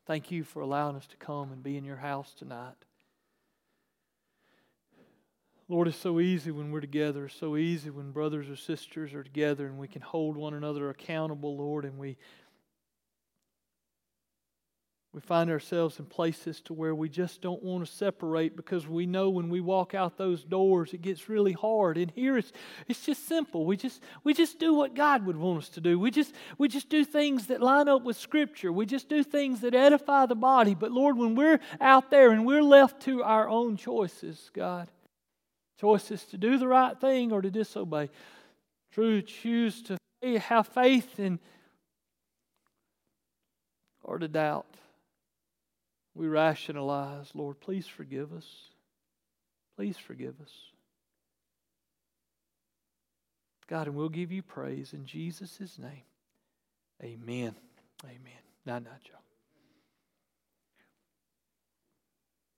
thank 0.07 0.33
you 0.33 0.43
for 0.43 0.63
allowing 0.63 0.97
us 0.97 1.07
to 1.07 1.17
come 1.17 1.53
and 1.53 1.63
be 1.63 1.77
in 1.77 1.85
your 1.85 1.97
house 1.97 2.35
tonight. 2.37 2.75
Lord, 5.69 5.87
it's 5.87 5.99
so 5.99 6.19
easy 6.19 6.51
when 6.51 6.73
we're 6.73 6.81
together. 6.81 7.27
It's 7.27 7.37
so 7.37 7.57
easy 7.57 7.91
when 7.91 8.11
brothers 8.11 8.49
or 8.49 8.57
sisters 8.57 9.15
are 9.15 9.23
together 9.23 9.67
and 9.67 9.79
we 9.79 9.87
can 9.87 10.03
hold 10.03 10.37
one 10.37 10.55
another 10.55 10.91
accountable, 10.91 11.57
Lord, 11.57 11.85
and 11.85 11.99
we 11.99 12.17
we 15.15 15.21
find 15.23 15.49
ourselves 15.49 15.99
in 15.99 16.05
places 16.05 16.61
to 16.61 16.75
where 16.75 16.95
we 16.95 17.09
just 17.09 17.41
don't 17.41 17.63
want 17.63 17.85
to 17.85 17.91
separate 17.91 18.55
because 18.57 18.87
we 18.87 19.07
know 19.07 19.31
when 19.31 19.49
we 19.49 19.59
walk 19.59 19.95
out 19.95 20.19
those 20.19 20.45
doors 20.45 20.93
it 20.93 21.01
gets 21.01 21.31
really 21.31 21.53
hard. 21.53 21.97
And 21.97 22.11
here 22.11 22.37
it's 22.37 22.53
it's 22.87 23.07
just 23.07 23.27
simple. 23.27 23.65
We 23.65 23.79
just 23.79 24.03
we 24.23 24.35
just 24.35 24.59
do 24.59 24.75
what 24.75 24.95
God 24.95 25.25
would 25.25 25.37
want 25.37 25.63
us 25.63 25.69
to 25.71 25.81
do. 25.81 25.99
We 25.99 26.11
just 26.11 26.35
we 26.59 26.69
just 26.69 26.91
do 26.91 27.07
things 27.07 27.47
that 27.47 27.63
line 27.63 27.89
up 27.89 28.05
with 28.05 28.19
scripture. 28.19 28.71
We 28.71 28.85
just 28.85 29.09
do 29.09 29.23
things 29.23 29.61
that 29.63 29.75
edify 29.75 30.27
the 30.27 30.35
body. 30.35 30.75
But 30.75 30.93
Lord, 30.93 31.17
when 31.17 31.35
we're 31.35 31.61
out 31.81 32.11
there 32.11 32.31
and 32.31 32.45
we're 32.45 32.63
left 32.63 33.01
to 33.05 33.23
our 33.23 33.49
own 33.49 33.79
choices, 33.79 34.51
God, 34.53 34.91
choices 35.81 36.25
to 36.27 36.37
do 36.37 36.59
the 36.59 36.69
right 36.69 37.01
thing 37.01 37.33
or 37.33 37.41
to 37.41 37.51
disobey, 37.51 38.11
to 38.93 39.23
choose 39.23 39.83
to 39.85 39.97
have 40.41 40.67
faith 40.67 41.19
in 41.19 41.39
or 44.03 44.19
to 44.19 44.29
doubt 44.29 44.67
we 46.19 46.27
rationalize, 46.27 47.31
Lord, 47.33 47.61
please 47.61 47.87
forgive 47.87 48.33
us. 48.33 48.45
Please 49.77 49.97
forgive 49.97 50.35
us. 50.43 50.51
God, 53.69 53.87
and 53.87 53.95
we'll 53.95 54.09
give 54.09 54.33
you 54.33 54.43
praise 54.43 54.93
in 54.93 55.07
Jesus' 55.07 55.79
name. 55.79 56.03
Amen. 57.01 57.55
Amen. 58.05 58.43
Night, 58.67 58.83
night, 58.83 59.05
Joe. 59.05 59.28